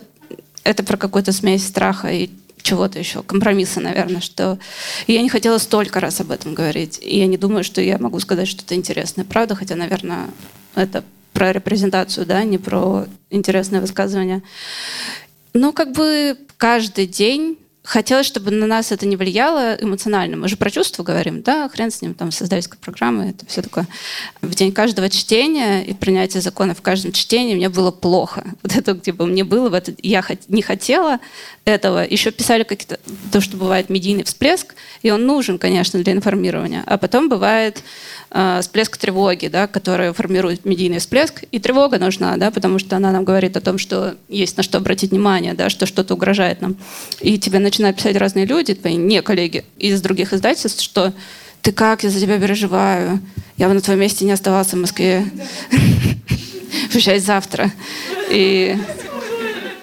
[0.63, 2.29] это про какую-то смесь страха и
[2.61, 4.57] чего-то еще, компромисса, наверное, что
[5.05, 6.99] я не хотела столько раз об этом говорить.
[7.01, 9.23] И я не думаю, что я могу сказать что-то интересное.
[9.23, 10.29] Правда, хотя, наверное,
[10.73, 14.41] это про репрезентацию, да, не про интересное высказывание.
[15.53, 20.37] Ну, как бы каждый день хотелось, чтобы на нас это не влияло эмоционально.
[20.37, 23.87] Мы же про чувства говорим, да, хрен с ним, там, создательская программа, это все такое.
[24.41, 28.43] В день каждого чтения и принятия закона в каждом чтении мне было плохо.
[28.65, 31.19] Вот это, типа, мне было, в этот, я не хотела
[31.65, 32.03] этого.
[32.03, 32.99] Еще писали какие-то,
[33.31, 34.73] то, что бывает медийный всплеск,
[35.03, 36.83] и он нужен, конечно, для информирования.
[36.87, 37.83] А потом бывает
[38.35, 43.11] э, всплеск тревоги, да, который формирует медийный всплеск, и тревога нужна, да, потому что она
[43.11, 46.75] нам говорит о том, что есть на что обратить внимание, да, что что-то угрожает нам.
[47.21, 51.13] И тебе начинают писать разные люди, твои не коллеги из других издательств, что
[51.61, 53.21] ты как, я за тебя переживаю,
[53.57, 55.25] я бы на твоем месте не оставался в Москве.
[56.91, 57.71] Приезжай завтра.
[58.29, 58.77] И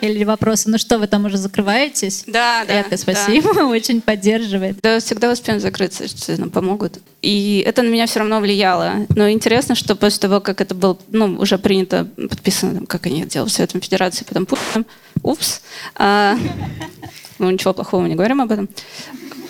[0.03, 2.25] Или вопросы, ну что, вы там уже закрываетесь?
[2.27, 2.75] да, да.
[2.75, 2.97] Это да.
[2.97, 4.81] спасибо, очень поддерживает.
[4.83, 6.99] Да, всегда успеем закрыться, что нам помогут.
[7.23, 9.07] И это на меня все равно влияло.
[9.15, 13.21] Но интересно, что после того, как это было ну, уже принято, подписано, там, как они
[13.21, 14.87] это делают в Советом Федерации, потом Путиным,
[15.23, 15.63] упс,
[15.95, 16.37] а,
[17.39, 18.69] ну ничего плохого мы не говорим об этом.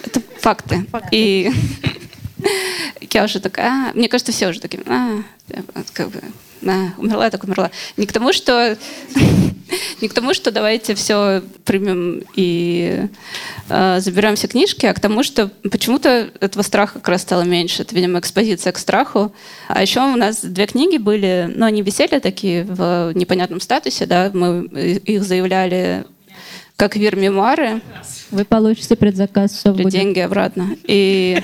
[0.04, 0.84] Это факты.
[1.12, 1.50] И
[3.10, 5.22] я уже такая, а, мне кажется, все уже такие, а,
[5.94, 6.20] как бы,
[6.66, 7.70] а, умерла, так умерла.
[7.96, 8.76] Не к тому, что
[10.00, 13.06] не к тому, что давайте все примем и
[13.68, 17.82] э, заберем все книжки, а к тому, что почему-то этого страха как раз стало меньше.
[17.82, 19.32] Это, видимо, экспозиция к страху.
[19.68, 24.30] А еще у нас две книги были, но они висели такие в непонятном статусе, да,
[24.32, 26.04] мы их заявляли
[26.76, 27.80] как вир-мемуары,
[28.30, 29.88] Вы получите предзаказ, все будет.
[29.90, 30.76] деньги обратно.
[30.84, 31.40] И,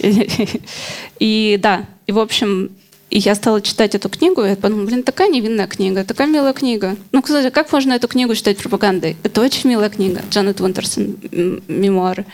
[0.00, 0.60] и,
[1.20, 2.70] и да, и в общем,
[3.08, 6.52] и я стала читать эту книгу, и я подумала, блин, такая невинная книга, такая милая
[6.52, 6.96] книга.
[7.12, 9.16] Ну, кстати, как можно эту книгу считать пропагандой?
[9.22, 11.16] Это очень милая книга, Джанет Уинтерсон,
[11.68, 12.26] мемуары.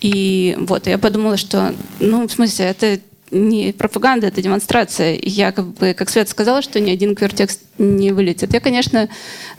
[0.00, 2.98] И вот, я подумала, что, ну, в смысле, это
[3.30, 5.18] не пропаганда, это демонстрация.
[5.22, 8.52] Я, как бы, как Свет сказала, что ни один квертекст не вылетит.
[8.54, 9.08] Я, конечно,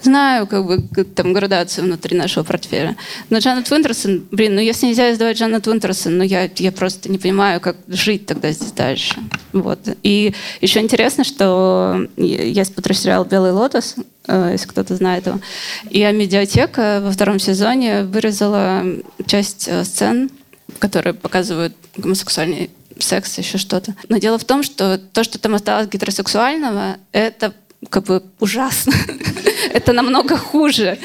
[0.01, 2.95] знаю, как бы, там, градацию внутри нашего портфеля.
[3.29, 7.17] Но Джанет Уинтерсон, блин, ну если нельзя издавать Джанет Уинтерсон, ну я, я просто не
[7.17, 9.15] понимаю, как жить тогда здесь дальше.
[9.53, 9.79] Вот.
[10.03, 13.95] И еще интересно, что есть сериал «Белый лотос»,
[14.27, 15.39] э, если кто-то знает его.
[15.89, 18.83] И медиатека во втором сезоне вырезала
[19.25, 20.31] часть э, сцен,
[20.79, 22.69] которые показывают гомосексуальный
[22.99, 23.95] секс, еще что-то.
[24.09, 27.53] Но дело в том, что то, что там осталось гетеросексуального, это
[27.89, 28.93] как бы ужасно.
[29.73, 30.97] это намного хуже.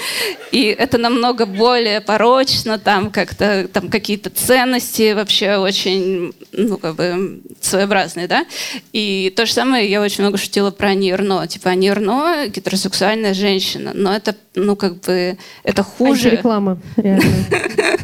[0.50, 7.42] И это намного более порочно, там как-то там какие-то ценности вообще очень, ну, как бы
[7.60, 8.46] своеобразные, да.
[8.92, 11.46] И то же самое я очень много шутила про Нирно.
[11.46, 16.30] Типа, Нирно гетеросексуальная женщина, но это, ну, как бы, это хуже.
[16.30, 17.24] Реклама, реально.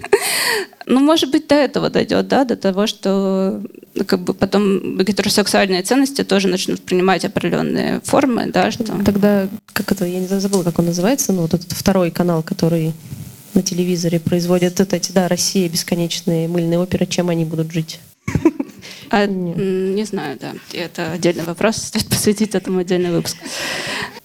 [0.91, 3.61] Ну, может быть, до этого дойдет, да, до того, что
[3.95, 8.85] ну, как бы потом гетеросексуальные ценности тоже начнут принимать определенные формы, да, что...
[9.05, 12.95] Тогда, как это, я не забыла, как он называется, ну, вот этот второй канал, который
[13.53, 18.01] на телевизоре производят вот эти, да, Россия, бесконечные мыльные оперы, чем они будут жить?
[19.11, 20.55] А, не знаю, да.
[20.73, 23.37] Это отдельный вопрос, стоит посвятить этому отдельный выпуск.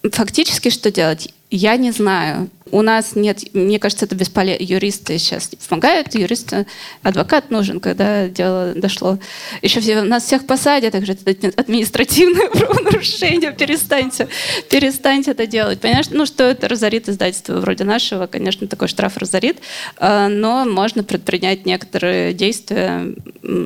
[0.02, 1.32] Фактически, что делать?
[1.56, 2.50] Я не знаю.
[2.72, 4.64] У нас нет, мне кажется, это бесполезно.
[4.64, 6.66] Юристы сейчас помогают, юристы,
[7.04, 9.20] адвокат нужен, когда дело дошло.
[9.62, 14.26] Еще все, нас всех посадят, также это административное правонарушение, перестаньте,
[14.68, 15.78] перестаньте это делать.
[15.78, 19.58] Понимаешь, ну что это разорит издательство вроде нашего, конечно, такой штраф разорит,
[19.98, 23.14] а, но можно предпринять некоторые действия,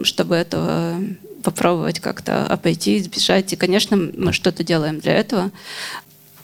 [0.03, 1.01] чтобы этого
[1.43, 3.53] попробовать как-то обойти, избежать.
[3.53, 5.51] И, конечно, мы что-то делаем для этого.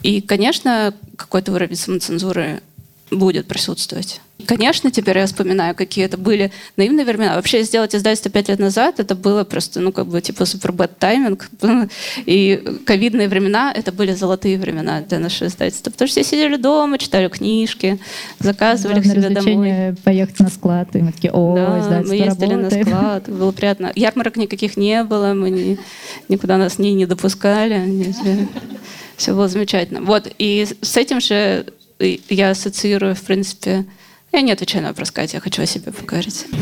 [0.05, 2.61] И, конечно, какой-то уровень самоцензуры
[3.09, 4.21] будет присутствовать.
[4.45, 7.35] Конечно, теперь я вспоминаю, какие это были наивные времена.
[7.35, 10.99] Вообще сделать издательство пять лет назад, это было просто, ну, как бы, типа, супер бэт
[10.99, 11.49] тайминг.
[12.27, 15.89] И ковидные времена, это были золотые времена для нашего издательства.
[15.89, 17.97] Потому что все сидели дома, читали книжки,
[18.37, 19.95] заказывали Главное к себе домой.
[20.03, 22.85] поехать на склад, и мы такие, о, да, мы ездили работает.
[22.85, 23.91] на склад, было приятно.
[23.95, 25.79] Ярмарок никаких не было, мы ни,
[26.29, 28.13] никуда нас не, не допускали.
[29.17, 30.01] Все было замечательно.
[30.01, 31.65] Вот, и с этим же
[31.99, 33.85] я ассоциирую, в принципе...
[34.31, 36.45] Я не отвечаю на вопрос, Катя, я хочу о себе поговорить.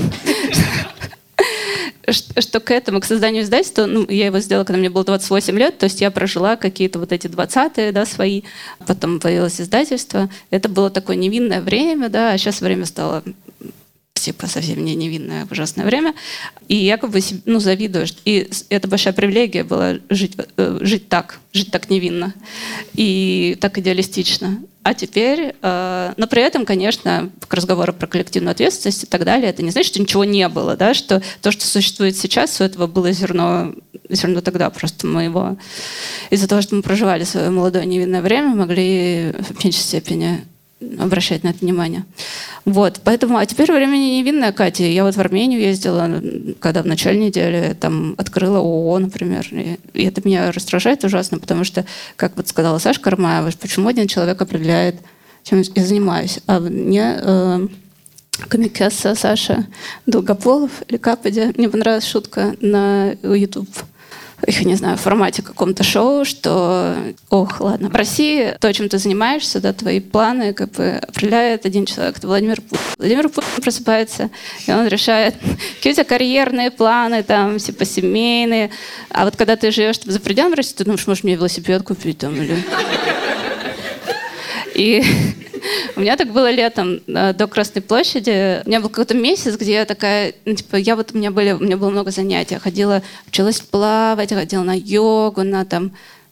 [2.08, 5.78] Что к этому, к созданию издательства, ну, я его сделала, когда мне было 28 лет,
[5.78, 8.42] то есть я прожила какие-то вот эти 20-е, да, свои,
[8.86, 10.30] потом появилось издательство.
[10.52, 13.24] Это было такое невинное время, да, а сейчас время стало
[14.24, 16.14] типа совсем не невинное ужасное время.
[16.70, 18.08] И я как бы ну, завидую.
[18.24, 22.34] И это большая привилегия была жить, э, жить так, жить так невинно
[22.94, 24.60] и так идеалистично.
[24.84, 29.50] А теперь, э, но при этом, конечно, к разговору про коллективную ответственность и так далее,
[29.50, 32.88] это не значит, что ничего не было, да, что то, что существует сейчас, у этого
[32.88, 33.74] было зерно,
[34.10, 35.58] зерно тогда, просто мы его
[36.30, 40.46] из-за того, что мы проживали свое молодое невинное время, могли в меньшей степени
[41.00, 42.06] обращать на это внимание.
[42.66, 44.84] Вот, поэтому, а теперь время не невинное, Катя.
[44.84, 46.22] Я вот в Армению ездила,
[46.60, 49.48] когда в начале недели там открыла ООО, например.
[49.52, 54.08] И, и это меня раздражает ужасно, потому что, как вот сказала Саша Кармаева, почему один
[54.08, 54.96] человек определяет,
[55.44, 57.68] чем я занимаюсь, а мне э,
[58.48, 59.68] комикесса Саша
[60.06, 63.68] Долгополов или Каподи, мне понравилась шутка на YouTube
[64.48, 66.96] их, не знаю, в формате каком-то шоу, что,
[67.30, 71.86] ох, ладно, в России то, чем ты занимаешься, да, твои планы как бы определяет один
[71.86, 72.84] человек, это Владимир Путин.
[72.98, 74.30] Владимир Путин просыпается,
[74.68, 75.36] и он решает,
[75.76, 78.70] какие у тебя карьерные планы, там, типа, семейные.
[79.10, 82.36] А вот когда ты живешь за пределами России, ты думаешь, может, мне велосипед купить там
[82.36, 82.58] или...
[84.76, 85.04] И
[85.96, 88.62] у меня так было летом э, до Красной площади.
[88.66, 91.52] У меня был какой-то месяц, где я такая, ну, типа, я вот, у меня, были,
[91.52, 92.56] у меня было много занятий.
[92.56, 95.92] Я ходила, училась плавать, ходила на йогу, на там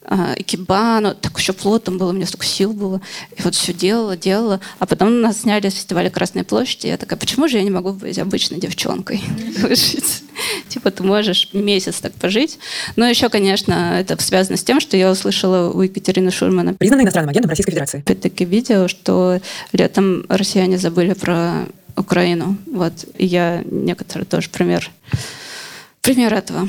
[0.09, 3.01] икебану, так еще плотом было, у меня столько сил было.
[3.37, 4.59] И вот все делала, делала.
[4.79, 6.87] А потом нас сняли с фестиваля Красной площади.
[6.87, 9.21] Я такая, почему же я не могу быть обычной девчонкой?
[10.69, 12.57] Типа ты можешь месяц так пожить.
[12.95, 16.73] Но еще, конечно, это связано с тем, что я услышала у Екатерины Шурмана.
[16.73, 17.99] Признанной иностранным агентом Российской Федерации.
[17.99, 19.39] Опять-таки видео, что
[19.71, 22.57] летом россияне забыли про Украину.
[22.65, 22.93] Вот.
[23.17, 24.89] И я некоторые тоже пример,
[26.01, 26.67] пример этого.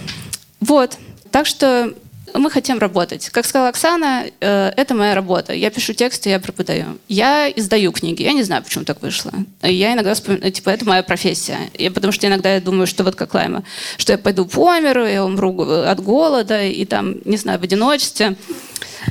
[0.60, 0.98] Вот.
[1.30, 1.94] Так что
[2.34, 3.28] мы хотим работать.
[3.30, 5.52] Как сказала Оксана, э, это моя работа.
[5.52, 6.98] Я пишу тексты, я преподаю.
[7.08, 8.22] Я издаю книги.
[8.22, 9.32] Я не знаю, почему так вышло.
[9.62, 11.58] Я иногда вспоминаю, типа, это моя профессия.
[11.74, 13.64] Я, потому что иногда я думаю, что вот как Лайма,
[13.96, 18.36] что я пойду по миру, я умру от голода и там, не знаю, в одиночестве.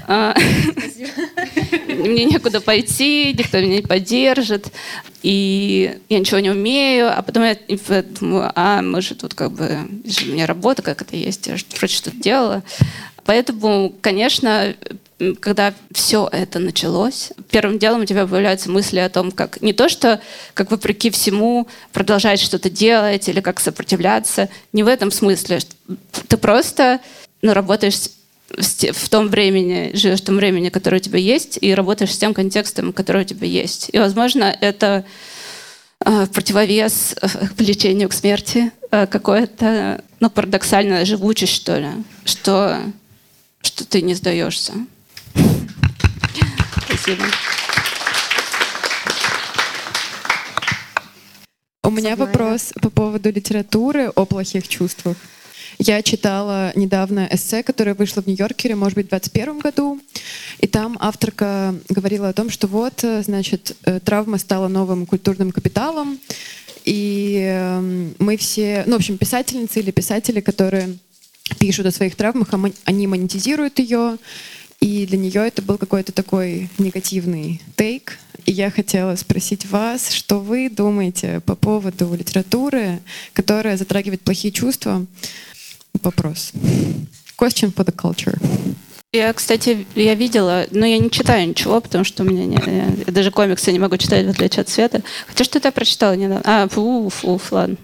[0.08, 0.36] А,
[1.88, 4.68] мне некуда пойти, никто меня не поддержит,
[5.22, 7.58] и я ничего не умею, а потом я
[8.20, 9.80] думаю, а, может, тут как бы,
[10.24, 12.64] у меня работа как это есть, я же вроде что-то делала.
[13.26, 14.76] Поэтому, конечно,
[15.40, 19.88] когда все это началось, первым делом у тебя появляются мысли о том, как не то,
[19.90, 20.20] что
[20.54, 25.60] как вопреки всему продолжать что-то делать или как сопротивляться, не в этом смысле.
[26.28, 27.00] Ты просто
[27.42, 28.10] ну, работаешь
[28.58, 32.34] в том времени, живешь в том времени, которое у тебя есть, и работаешь с тем
[32.34, 33.90] контекстом, который у тебя есть.
[33.94, 35.06] И, возможно, это
[36.06, 41.90] э, противовес э, к влечению к смерти, э, какое-то, ну, парадоксальная живучесть, что ли,
[42.26, 42.82] что,
[43.62, 44.74] что ты не сдаешься.
[46.86, 47.24] Спасибо.
[51.84, 55.18] У меня вопрос по поводу литературы о плохих чувствах.
[55.80, 60.00] Я читала недавно эссе, которое вышло в Нью-Йоркере, может быть, в 2021 году.
[60.60, 66.20] И там авторка говорила о том, что вот, значит, э, травма стала новым культурным капиталом.
[66.86, 70.98] И эм, мы все, ну, в общем, писательницы или писатели, которые
[71.60, 72.50] пишут о своих травмах,
[72.86, 74.18] они монетизируют ее.
[74.80, 78.18] И для нее это был какой-то такой негативный тейк.
[78.46, 83.00] И я хотела спросить вас, что вы думаете по поводу литературы,
[83.34, 85.06] которая затрагивает плохие чувства,
[86.02, 86.52] вопрос.
[87.38, 88.40] Question for the culture.
[89.14, 92.56] Я, кстати, я видела, но я не читаю ничего, потому что у меня не,
[93.06, 95.02] я даже комиксы не могу читать, в отличие от Света.
[95.28, 96.42] Хотя что-то я прочитала недавно.
[96.46, 97.76] А, уф, уф, ладно.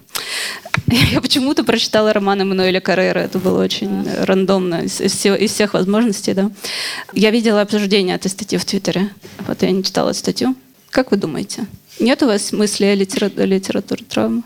[0.86, 3.18] Я почему-то прочитала роман Эммануэля Каррера.
[3.18, 4.24] Это было очень да.
[4.24, 6.32] рандомно из, из, всего, из всех возможностей.
[6.32, 6.50] Да.
[7.12, 9.10] Я видела обсуждение этой статьи в Твиттере.
[9.46, 10.56] Вот я не читала статью.
[10.88, 11.66] Как вы думаете?
[12.00, 14.44] Нет у вас мысли о литературе, литературе травмы?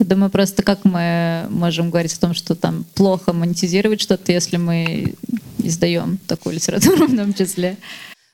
[0.00, 5.14] Думаю, просто как мы можем говорить о том, что там плохо монетизировать что-то, если мы
[5.58, 7.76] издаем такую литературу в том числе.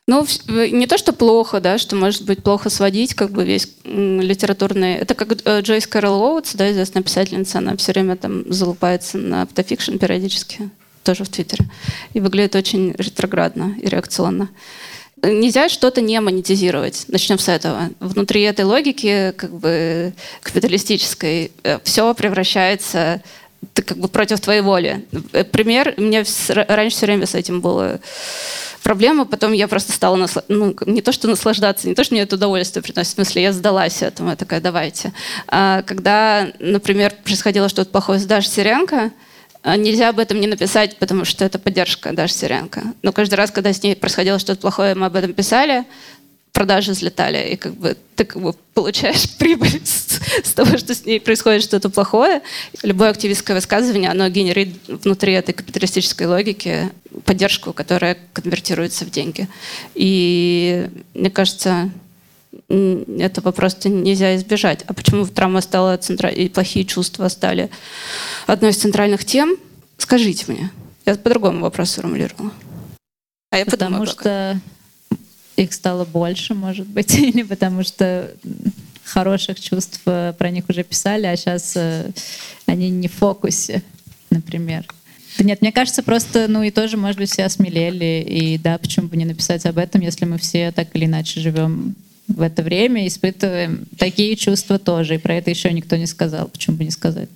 [0.09, 4.95] Ну, не то, что плохо, да, что может быть плохо сводить как бы весь литературный...
[4.95, 9.43] Это как э, Джойс Кэрол Оуэтс, да, известная писательница, она все время там залупается на
[9.43, 10.71] автофикшн периодически,
[11.03, 11.69] тоже в Твиттере,
[12.13, 14.49] и выглядит очень ретроградно и реакционно
[15.23, 17.07] нельзя что-то не монетизировать.
[17.09, 17.91] Начнем с этого.
[18.01, 20.13] Внутри этой логики, как бы
[20.43, 23.23] капиталистической, э, все превращается
[23.75, 25.07] как бы против твоей воли.
[25.33, 26.25] Э, пример, меня
[26.69, 28.01] раньше все время с этим было
[28.83, 30.45] проблема, потом я просто стала, насла...
[30.49, 33.53] ну, не то что наслаждаться, не то что мне это удовольствие приносит, в смысле, я
[33.53, 35.13] сдалась этому, я такая, давайте.
[35.49, 39.11] А когда, например, происходило что-то плохое с Дашей Сиренко, а,
[39.75, 42.83] нельзя об этом не написать, потому что это поддержка Даши Сиренко.
[43.03, 45.85] Но каждый раз, когда с ней происходило что-то плохое, мы об этом писали,
[46.53, 51.05] продажи взлетали, и как бы ты как бы получаешь прибыль с, с того, что с
[51.05, 52.43] ней происходит что-то плохое.
[52.83, 56.91] Любое активистское высказывание, оно генерит внутри этой капиталистической логики
[57.25, 59.49] поддержку, которая конвертируется в деньги.
[59.95, 61.91] И мне кажется,
[62.69, 64.83] этого просто нельзя избежать.
[64.87, 66.29] А почему травма стала центра...
[66.29, 67.71] и плохие чувства стали
[68.47, 69.57] одной из центральных тем?
[69.99, 70.71] Скажите мне.
[71.05, 72.53] Я по-другому вопрос сформулировала.
[73.51, 74.61] А я потому подумала, что
[75.57, 78.31] их стало больше, может быть, или потому что
[79.05, 82.11] хороших чувств э, про них уже писали, а сейчас э,
[82.67, 83.83] они не в фокусе,
[84.31, 84.85] например.
[85.39, 89.09] Да нет, мне кажется, просто, ну и тоже, может быть, все осмелели, и да, почему
[89.09, 91.95] бы не написать об этом, если мы все так или иначе живем
[92.29, 96.77] в это время, испытываем такие чувства тоже, и про это еще никто не сказал, почему
[96.77, 97.29] бы не сказать.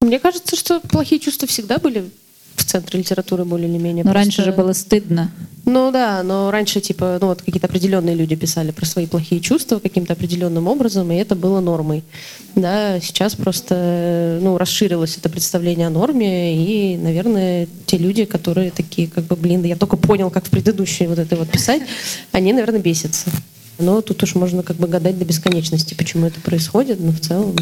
[0.00, 2.10] Мне кажется, что плохие чувства всегда были
[2.56, 4.04] в центре литературы более или менее.
[4.04, 4.24] Но просто...
[4.24, 5.30] раньше же было стыдно.
[5.64, 9.78] Ну да, но раньше типа, ну вот какие-то определенные люди писали про свои плохие чувства
[9.78, 12.02] каким-то определенным образом, и это было нормой.
[12.54, 19.08] Да, сейчас просто, ну, расширилось это представление о норме, и, наверное, те люди, которые такие,
[19.08, 21.82] как бы, блин, я только понял, как в предыдущей вот это вот писать,
[22.32, 23.30] они, наверное, бесятся.
[23.78, 27.56] Но тут уж можно как бы гадать до бесконечности, почему это происходит, но в целом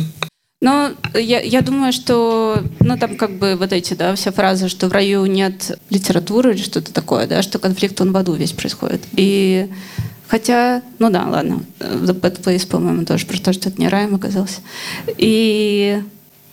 [0.65, 4.89] но я, я думаю, что, ну, там как бы вот эти, да, вся фраза, что
[4.89, 9.03] в раю нет литературы или что-то такое, да, что конфликт, он в аду весь происходит.
[9.12, 9.69] И
[10.27, 14.15] хотя, ну да, ладно, The Bad Place, по-моему, тоже про то, что это не раем
[14.15, 14.62] оказался.
[15.19, 16.03] И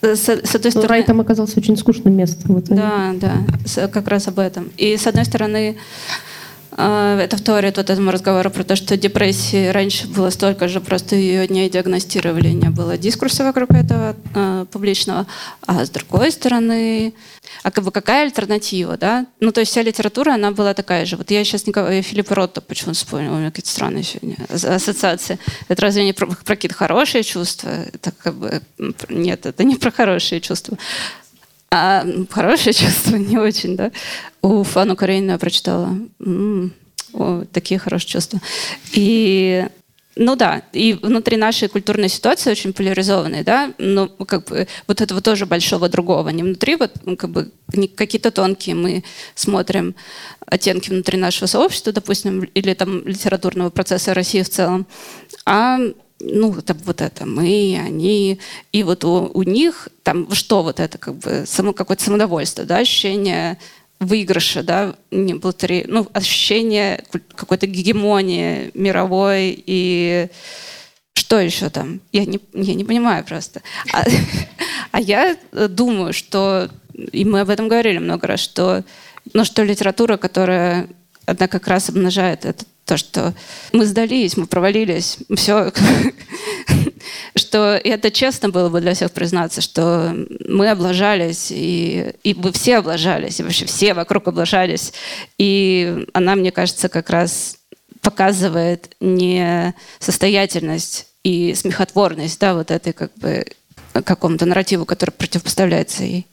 [0.01, 0.87] с, с одной стороны...
[0.89, 2.55] рай там оказался очень скучным местом.
[2.55, 4.71] Вот да, да, как раз об этом.
[4.75, 5.77] И с одной стороны,
[6.77, 11.47] это вторит вот этому разговору про то, что депрессии раньше было столько же, просто ее
[11.47, 15.27] не диагностировали, не было дискурса вокруг этого э, публичного.
[15.65, 17.13] А с другой стороны,
[17.63, 19.25] а как бы какая альтернатива, да?
[19.39, 21.17] Ну, то есть вся литература, она была такая же.
[21.17, 25.39] Вот я сейчас никого, я Филипп Ротто почему-то вспомнила, у меня какие-то странные сегодня ассоциации.
[25.67, 27.69] Это разве не про, про какие-то хорошие чувства?
[27.93, 28.61] Это как бы,
[29.09, 30.77] нет, это не про хорошие чувства.
[31.71, 33.91] А хорошее чувство не очень, да.
[34.41, 35.97] У Фану Каренина я прочитала.
[36.19, 36.73] М-м,
[37.13, 38.39] о, такие хорошие чувства.
[38.93, 39.65] И
[40.17, 45.21] ну да, и внутри нашей культурной ситуации очень поляризованной, да, но как бы вот этого
[45.21, 46.29] тоже большого другого.
[46.29, 47.51] Не внутри, вот ну, как бы
[47.95, 49.03] какие-то тонкие мы
[49.35, 49.95] смотрим
[50.45, 54.85] оттенки внутри нашего сообщества, допустим, или там литературного процесса России в целом,
[55.45, 55.79] а
[56.23, 58.39] ну, это вот это мы, они,
[58.71, 62.77] и вот у, у них там что вот это как бы само какое-то самодовольство, да,
[62.77, 63.57] ощущение
[63.99, 67.03] выигрыша, да, не благодаря, ну, ощущение
[67.35, 70.27] какой-то гегемонии мировой и
[71.13, 72.01] что еще там?
[72.11, 73.61] Я не, я не понимаю просто.
[73.93, 74.03] А,
[74.91, 78.83] а я думаю, что, и мы об этом говорили много раз, что,
[79.33, 80.87] ну, что литература, которая,
[81.25, 83.33] она как раз обнажает этот то, что
[83.71, 85.71] мы сдались, мы провалились, все,
[87.37, 90.13] что это честно было бы для всех признаться, что
[90.45, 94.91] мы облажались, и, и вы все облажались, и вообще все вокруг облажались.
[95.37, 97.59] И она, мне кажется, как раз
[98.01, 103.45] показывает не состоятельность и смехотворность, да, вот этой как бы
[103.93, 106.27] какому-то нарративу, который противопоставляется ей.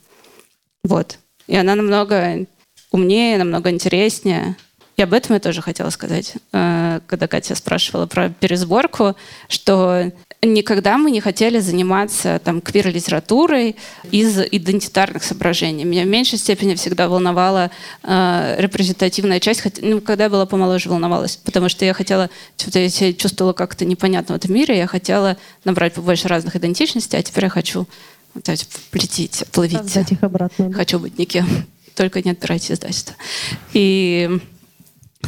[0.83, 1.21] Вот.
[1.47, 2.47] И она намного
[2.91, 4.57] умнее, намного интереснее.
[4.99, 9.15] И об этом я тоже хотела сказать, э, когда Катя спрашивала про пересборку,
[9.49, 10.11] что
[10.43, 13.77] никогда мы не хотели заниматься там квир-литературой
[14.11, 15.85] из идентитарных соображений.
[15.85, 17.71] Меня в меньшей степени всегда волновала
[18.03, 22.81] э, репрезентативная часть, хотя, ну, когда я была помоложе, волновалась, потому что я хотела, что-то
[22.81, 27.23] я себя чувствовала как-то непонятно в этом мире, я хотела набрать побольше разных идентичностей, а
[27.23, 27.87] теперь я хочу
[28.35, 28.45] вот,
[28.91, 29.97] плетить, плавить.
[30.11, 30.73] их обратно.
[30.73, 31.47] Хочу быть никем.
[31.95, 33.15] Только не отбирайте издательство.
[33.73, 34.41] И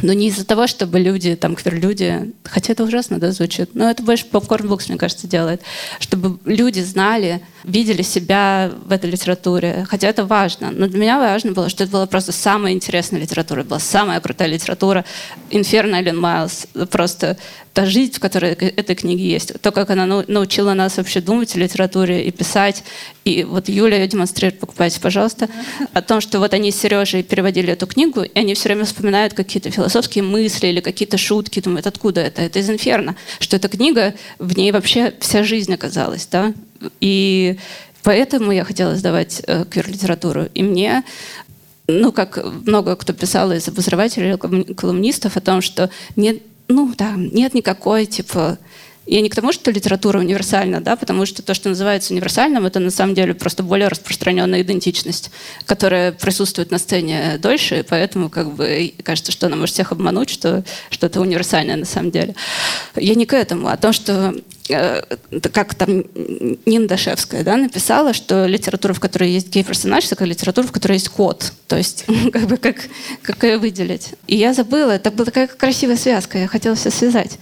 [0.01, 4.01] но не из-за того, чтобы люди, там, квир-люди, хотя это ужасно, да, звучит, но это
[4.01, 5.61] больше попкорн бокс, мне кажется, делает,
[5.99, 10.71] чтобы люди знали, видели себя в этой литературе, хотя это важно.
[10.71, 14.47] Но для меня важно было, что это была просто самая интересная литература, была самая крутая
[14.47, 15.05] литература.
[15.49, 17.37] Инферно Эллен Майлз, просто
[17.73, 21.59] та жизнь, в которой этой книги есть, то, как она научила нас вообще думать о
[21.59, 22.83] литературе и писать.
[23.23, 25.47] И вот Юля ее демонстрирует, покупайте, пожалуйста,
[25.93, 29.33] о том, что вот они с Сережей переводили эту книгу, и они все время вспоминают
[29.33, 32.41] какие-то философские мысли или какие-то шутки, думают, откуда это?
[32.43, 33.15] Это из Инферно.
[33.39, 36.53] Что эта книга, в ней вообще вся жизнь оказалась, да?
[36.99, 37.57] И
[38.03, 40.47] поэтому я хотела сдавать э, квир-литературу.
[40.53, 41.03] И мне
[41.87, 44.37] ну, как много кто писал из обозревателей,
[44.75, 48.57] колумнистов о том, что нет ну да, нет никакой, типа,
[49.05, 52.79] я не к тому, что литература универсальна, да, потому что то, что называется универсальным, это
[52.79, 55.31] на самом деле просто более распространенная идентичность,
[55.65, 60.29] которая присутствует на сцене дольше, и поэтому как бы кажется, что она может всех обмануть,
[60.29, 62.35] что что-то универсальное на самом деле.
[62.95, 64.35] Я не к этому, а то, что
[64.71, 65.01] Э,
[65.53, 66.03] как там
[66.65, 71.09] Нина Дашевская да, написала, что литература, в которой есть гей-персонаж, это литература, в которой есть
[71.09, 71.51] код.
[71.67, 72.77] То есть как бы как,
[73.21, 74.09] как ее выделить.
[74.27, 77.37] И я забыла, это была такая красивая связка, я хотела все связать.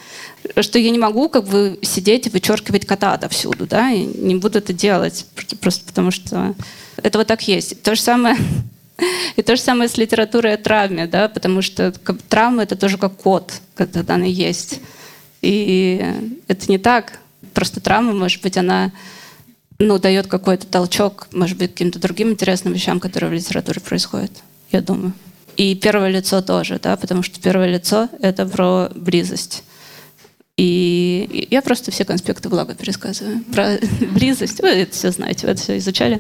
[0.60, 4.60] Что я не могу как бы сидеть и вычеркивать кота отовсюду, да, и не буду
[4.60, 5.26] это делать,
[5.62, 6.56] просто потому что
[6.98, 7.82] это вот так есть.
[7.82, 8.38] То же самое
[9.36, 11.92] и то же самое с литературой о травме, да, потому что
[12.30, 14.80] травма— это тоже как код, когда она есть.
[15.42, 16.04] И
[16.48, 17.20] это не так.
[17.54, 18.92] Просто травма, может быть, она
[19.80, 24.32] ну, дает какой-то толчок, может быть, каким-то другим интересным вещам, которые в литературе происходят,
[24.72, 25.14] я думаю.
[25.56, 29.64] И первое лицо тоже, да, потому что первое лицо— это про близость.
[30.60, 33.42] И я просто все конспекты блага пересказываю.
[33.46, 33.80] Про
[34.12, 34.60] близость.
[34.60, 36.20] Вы это все знаете, вы это все изучали.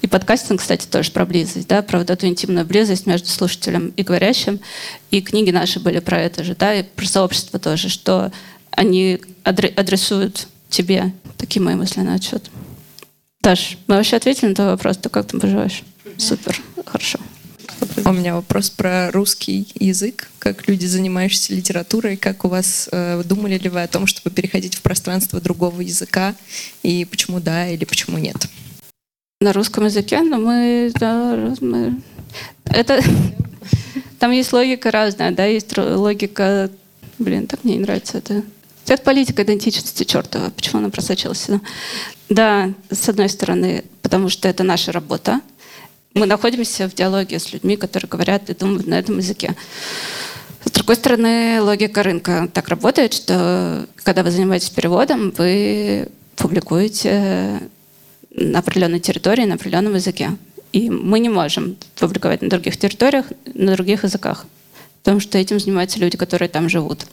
[0.00, 4.02] И подкастинг, кстати, тоже про близость, да, про вот эту интимную близость между слушателем и
[4.02, 4.58] говорящим.
[5.10, 8.32] И книги наши были про это же, да, и про сообщество тоже, что
[8.70, 11.12] они адресуют тебе.
[11.36, 12.50] Такие мои мысли на отчет.
[13.42, 15.82] Даш, мы вообще ответили на твой вопрос, ты как там поживаешь?
[16.16, 17.18] Супер, хорошо.
[18.04, 20.30] У меня вопрос про русский язык.
[20.38, 24.76] Как люди, занимающиеся литературой, как у вас э, думали ли вы о том, чтобы переходить
[24.76, 26.34] в пространство другого языка?
[26.82, 28.48] И почему да или почему нет?
[29.42, 32.00] на русском языке, но мы, да, мы...
[32.66, 33.02] это
[34.18, 36.70] там есть логика разная, да, есть логика,
[37.18, 38.42] блин, так мне не нравится это.
[38.86, 41.60] Это политика идентичности чертова, почему она просочилась сюда.
[42.28, 45.40] Да, с одной стороны, потому что это наша работа.
[46.14, 49.56] Мы находимся в диалоге с людьми, которые говорят и думают на этом языке.
[50.64, 57.60] С другой стороны, логика рынка так работает, что когда вы занимаетесь переводом, вы публикуете
[58.30, 60.36] на определенной территории, на определенном языке.
[60.72, 64.46] И мы не можем публиковать на других территориях, на других языках,
[65.02, 67.06] потому что этим занимаются люди, которые там живут.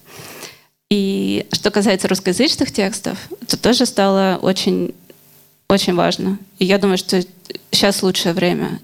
[0.90, 4.96] И что касается русскоязычных текстов, это тоже стало очень,
[5.70, 6.40] очень важно.
[6.58, 7.22] И я думаю, что
[7.72, 8.80] сейчас лучшее время.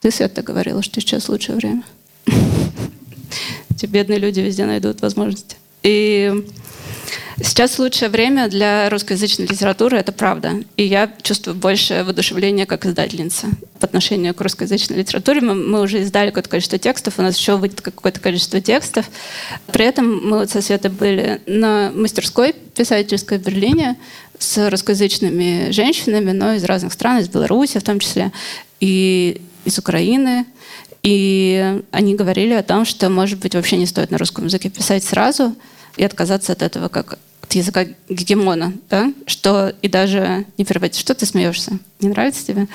[0.00, 1.82] Ты, Света, говорила, что сейчас лучшее время.
[3.70, 5.56] Эти бедные люди везде найдут возможности.
[5.82, 6.44] И
[7.42, 10.62] Сейчас лучшее время для русскоязычной литературы, это правда.
[10.76, 13.46] И я чувствую больше воодушевления как издательница
[13.78, 15.40] по отношению к русскоязычной литературе.
[15.40, 19.08] Мы, мы уже издали какое-то количество текстов, у нас еще выйдет какое-то количество текстов.
[19.68, 23.96] При этом мы вот со Светой были на мастерской писательской в Берлине
[24.38, 28.32] с русскоязычными женщинами, но из разных стран, из Беларуси в том числе,
[28.80, 30.46] и из Украины.
[31.02, 35.04] И они говорили о том, что, может быть, вообще не стоит на русском языке писать
[35.04, 35.56] сразу
[35.96, 41.00] и отказаться от этого как от языка гегемона, да, что и даже не переводить.
[41.00, 41.78] Что ты смеешься?
[42.00, 42.68] Не нравится тебе?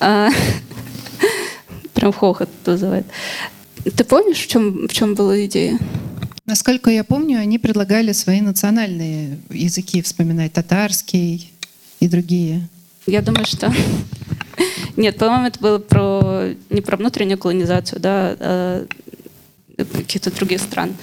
[0.00, 0.28] А,
[1.94, 3.06] прям хохот вызывает.
[3.84, 5.78] Ты помнишь, в чем, в чем была идея?
[6.44, 11.52] Насколько я помню, они предлагали свои национальные языки вспоминать, татарский
[12.00, 12.68] и другие.
[13.08, 13.72] Я думаю, что...
[14.96, 18.86] Нет, по-моему, это было про не про внутреннюю колонизацию, да, а
[19.76, 20.94] каких-то других стран.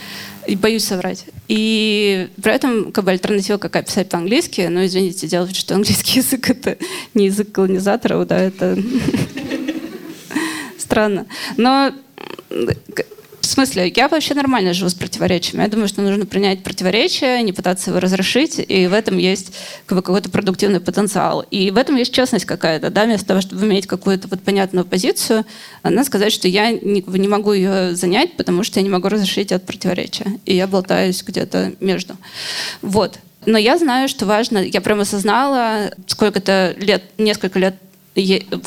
[0.45, 1.25] И боюсь соврать.
[1.47, 6.47] И при этом как бы альтернатива какая писать по-английски, но извините, делать, что английский язык
[6.49, 6.77] это
[7.15, 8.77] не язык колонизаторов, да, это
[10.77, 11.25] странно.
[11.57, 11.91] Но
[12.49, 13.14] в
[13.55, 15.63] смысле, я вообще нормально живу с противоречиями.
[15.63, 19.53] Я думаю, что нужно принять противоречие, не пытаться его разрешить, и в этом есть
[19.85, 21.41] как бы, какой-то продуктивный потенциал.
[21.51, 25.45] И в этом есть честность какая-то, да, вместо того, чтобы иметь какую-то вот понятную позицию,
[25.81, 29.51] она сказать, что я не, не могу ее занять, потому что я не могу разрешить
[29.51, 30.39] это противоречие.
[30.45, 32.15] И я болтаюсь где-то между.
[32.81, 33.19] Вот.
[33.45, 37.75] Но я знаю, что важно, я прямо осознала, сколько-то лет, несколько лет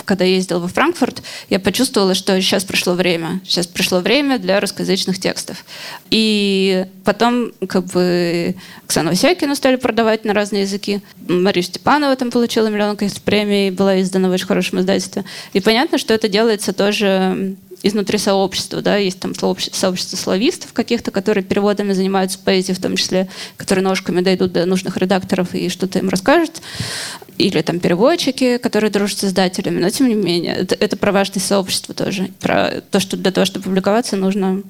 [0.04, 3.40] когда ездила во Франкфурт, я почувствовала, что сейчас пришло время.
[3.44, 5.64] Сейчас пришло время для русскоязычных текстов.
[6.10, 11.00] И потом как бы Оксану Васякину стали продавать на разные языки.
[11.26, 15.24] Мария Степанова там получила миллион премий, была издана в очень хорошем издательстве.
[15.52, 21.44] И понятно, что это делается тоже изнутри сообщества, да, есть там сообщество, славистов каких-то, которые
[21.44, 26.08] переводами занимаются поэзией в том числе, которые ножками дойдут до нужных редакторов и что-то им
[26.08, 26.60] расскажут,
[27.36, 31.46] или там переводчики, которые дружат с издателями, но тем не менее, это, это про важность
[31.46, 34.62] сообщества тоже, про то, что для того, чтобы публиковаться, нужно,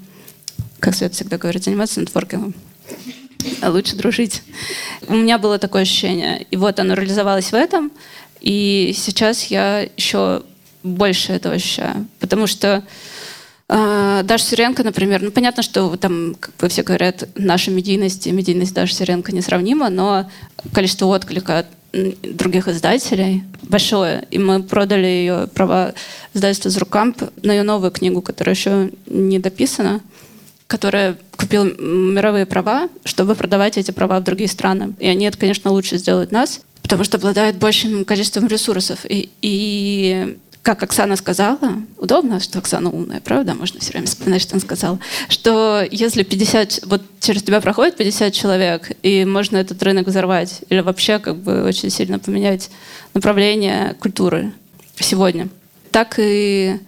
[0.81, 2.55] как Свет всегда говорит, заниматься нетворкингом
[3.63, 4.43] а лучше дружить.
[5.07, 6.47] У меня было такое ощущение.
[6.51, 7.91] И вот оно реализовалось в этом.
[8.41, 10.43] И сейчас я еще
[10.83, 12.07] больше этого ощущаю.
[12.21, 12.85] Потому что
[13.69, 18.33] э, Даша Сиренко, например, ну понятно, что там, как бы все говорят, наша медийность и
[18.33, 20.31] медийность Даши Сиренко несравнима, но
[20.73, 24.27] количество отклика от других издателей большое.
[24.31, 25.95] И мы продали ее права
[26.35, 30.01] издательства «Зрукамп» на ее новую книгу, которая еще не дописана,
[30.67, 34.95] которая купила мировые права, чтобы продавать эти права в другие страны.
[34.99, 39.01] И они это, конечно, лучше сделают нас, потому что обладают большим количеством ресурсов.
[39.09, 40.37] И, и
[40.69, 43.55] как Оксана сказала, удобно, что Оксана умная, правда?
[43.55, 44.99] Можно все время вспоминать, что она сказала.
[45.31, 50.81] Что если 50, вот через тебя проходит 50 человек, и можно этот рынок взорвать, или
[50.81, 52.69] вообще как бы очень сильно поменять
[53.15, 54.53] направление культуры
[55.01, 55.49] сегодня.
[55.91, 56.79] Так и,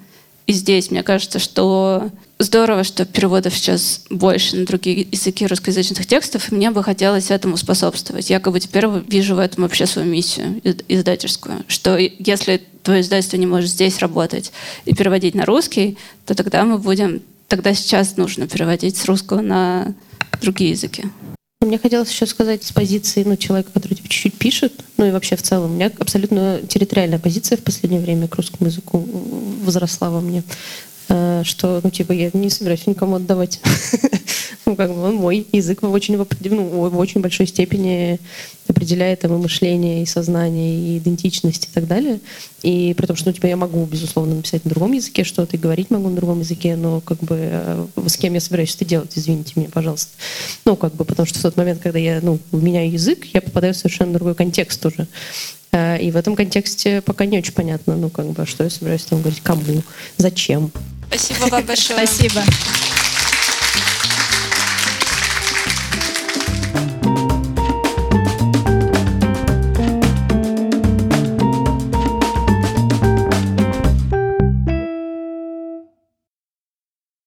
[0.46, 2.10] и здесь, мне кажется, что
[2.40, 7.56] здорово, что переводов сейчас больше на другие языки русскоязычных текстов, и мне бы хотелось этому
[7.56, 8.30] способствовать.
[8.30, 13.36] Я как бы теперь вижу в этом вообще свою миссию издательскую, что если твое издательство
[13.36, 14.52] не может здесь работать
[14.86, 19.94] и переводить на русский, то тогда мы будем, тогда сейчас нужно переводить с русского на
[20.40, 21.04] другие языки.
[21.62, 25.36] Мне хотелось еще сказать с позиции ну, человека, который типа, чуть-чуть пишет, ну и вообще
[25.36, 25.72] в целом.
[25.72, 29.06] У меня абсолютно территориальная позиция в последнее время к русскому языку
[29.62, 30.42] возросла во мне.
[31.10, 33.60] Э, что, ну, типа, я не собираюсь никому отдавать.
[34.66, 38.20] ну, как бы он мой язык в очень, ну, очень большой степени
[38.68, 42.20] определяет его мышление и сознание, и идентичность и так далее.
[42.62, 45.58] И при том, что, ну, типа, я могу, безусловно, написать на другом языке что-то, и
[45.58, 49.10] говорить могу на другом языке, но, как бы, э, с кем я собираюсь это делать,
[49.16, 50.12] извините меня, пожалуйста.
[50.64, 53.74] Ну, как бы, потому что в тот момент, когда я, ну, меняю язык, я попадаю
[53.74, 55.08] в совершенно другой контекст уже.
[55.72, 59.04] Э, и в этом контексте пока не очень понятно, ну, как бы, что я собираюсь
[59.04, 59.82] там говорить, кому,
[60.16, 60.70] зачем.
[61.08, 62.06] Спасибо вам большое.
[62.06, 62.42] Спасибо.